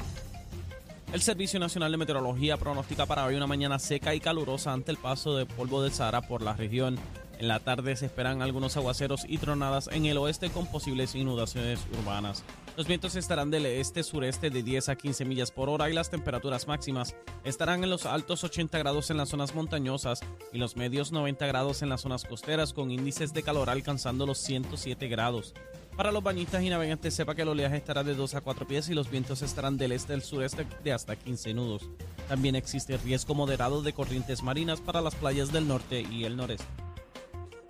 El 1.13 1.23
Servicio 1.23 1.61
Nacional 1.61 1.93
de 1.93 1.99
Meteorología 1.99 2.57
pronostica 2.57 3.07
para 3.07 3.25
hoy 3.25 3.37
una 3.37 3.47
mañana 3.47 3.79
seca 3.79 4.15
y 4.15 4.21
calurosa 4.21 4.73
ante 4.73 4.91
el 4.91 4.97
paso 4.97 5.37
de 5.37 5.47
polvo 5.47 5.83
del 5.83 5.93
Sahara 5.93 6.23
por 6.23 6.43
la 6.43 6.55
región. 6.55 6.99
En 7.39 7.49
la 7.49 7.61
tarde 7.61 7.97
se 7.97 8.07
esperan 8.07 8.43
algunos 8.43 8.77
aguaceros 8.77 9.25
y 9.29 9.39
tronadas 9.39 9.89
en 9.93 10.07
el 10.07 10.19
oeste 10.19 10.51
con 10.51 10.67
posibles 10.67 11.15
inundaciones 11.15 11.81
urbanas. 11.99 12.45
Los 12.77 12.87
vientos 12.87 13.17
estarán 13.17 13.51
del 13.51 13.67
este-sureste 13.67 14.51
de 14.51 14.63
10 14.63 14.89
a 14.89 14.97
15 14.97 15.25
millas 15.25 15.51
por 15.51 15.69
hora 15.69 15.91
y 15.91 15.93
las 15.93 16.11
temperaturas 16.11 16.67
máximas 16.67 17.15
estarán 17.45 17.85
en 17.85 17.91
los 17.91 18.07
altos 18.07 18.43
80 18.43 18.79
grados 18.79 19.11
en 19.11 19.17
las 19.17 19.29
zonas 19.29 19.55
montañosas 19.55 20.21
y 20.53 20.59
los 20.59 20.77
medios 20.77 21.13
90 21.13 21.47
grados 21.47 21.83
en 21.83 21.89
las 21.89 22.01
zonas 22.01 22.25
costeras 22.25 22.73
con 22.73 22.91
índices 22.91 23.33
de 23.33 23.43
calor 23.43 23.71
alcanzando 23.71 24.27
los 24.27 24.39
107 24.39 25.07
grados. 25.09 25.55
Para 25.97 26.11
los 26.11 26.23
bañistas 26.23 26.63
y 26.63 26.71
navegantes, 26.71 27.15
sepa 27.15 27.35
que 27.35 27.43
el 27.43 27.49
oleaje 27.49 27.77
estará 27.77 28.03
de 28.03 28.15
2 28.15 28.35
a 28.35 28.41
4 28.41 28.67
pies 28.67 28.89
y 28.89 28.95
los 28.95 29.11
vientos 29.11 29.43
estarán 29.43 29.77
del 29.77 29.93
este 29.93 30.13
al 30.13 30.23
sureste 30.23 30.67
de 30.83 30.93
hasta 30.93 31.15
15 31.15 31.55
nudos. 31.55 31.89
También 32.29 32.57
existe 32.57 32.97
riesgo 32.97 33.35
moderado 33.35 33.81
de 33.83 33.93
corrientes 33.93 34.43
marinas 34.43 34.81
para 34.81 35.01
las 35.01 35.15
playas 35.15 35.53
del 35.53 35.69
norte 35.69 36.01
y 36.01 36.25
el 36.25 36.37
noreste. 36.37 36.67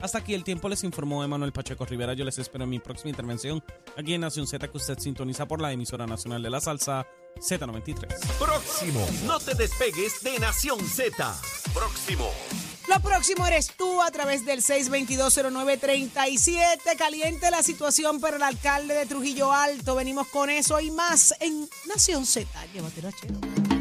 Hasta 0.01 0.19
aquí 0.19 0.35
el 0.35 0.45
tiempo, 0.45 0.69
les 0.69 0.85
informó 0.85 1.25
Emanuel 1.25 1.53
Pacheco 1.53 1.85
Rivera. 1.87 2.15
Yo 2.15 2.25
les 2.25 2.39
espero 2.39 2.65
en 2.65 2.71
mi 2.71 2.79
próxima 2.79 3.11
intervención 3.11 3.63
aquí 3.97 4.15
en 4.15 4.21
Nación 4.21 4.47
Z, 4.47 4.69
que 4.69 4.77
usted 4.77 4.99
sintoniza 4.99 5.47
por 5.47 5.61
la 5.63 5.73
emisora 5.73 6.07
nacional 6.07 6.43
de 6.43 6.51
la 6.51 6.61
salsa 6.61 7.07
Z93. 7.37 8.07
Próximo. 8.39 9.07
No 9.27 9.39
te 9.39 9.55
despegues 9.55 10.23
de 10.23 10.39
Nación 10.39 10.79
Z. 10.81 11.35
Próximo. 11.73 12.31
Lo 12.87 13.01
próximo 13.01 13.47
eres 13.47 13.69
tú 13.77 14.03
a 14.03 14.11
través 14.11 14.45
del 14.45 14.63
6220937. 14.63 16.97
Caliente 16.99 17.51
la 17.51 17.63
situación 17.63 18.21
para 18.21 18.37
el 18.37 18.43
alcalde 18.43 18.93
de 18.95 19.07
Trujillo 19.07 19.51
Alto. 19.53 19.95
Venimos 19.95 20.29
con 20.29 20.51
eso 20.51 20.79
y 20.81 20.91
más 20.91 21.35
en 21.41 21.67
Nación 21.87 22.27
Z. 22.27 22.47
Llévatelo, 22.73 23.11
Chelo. 23.13 23.74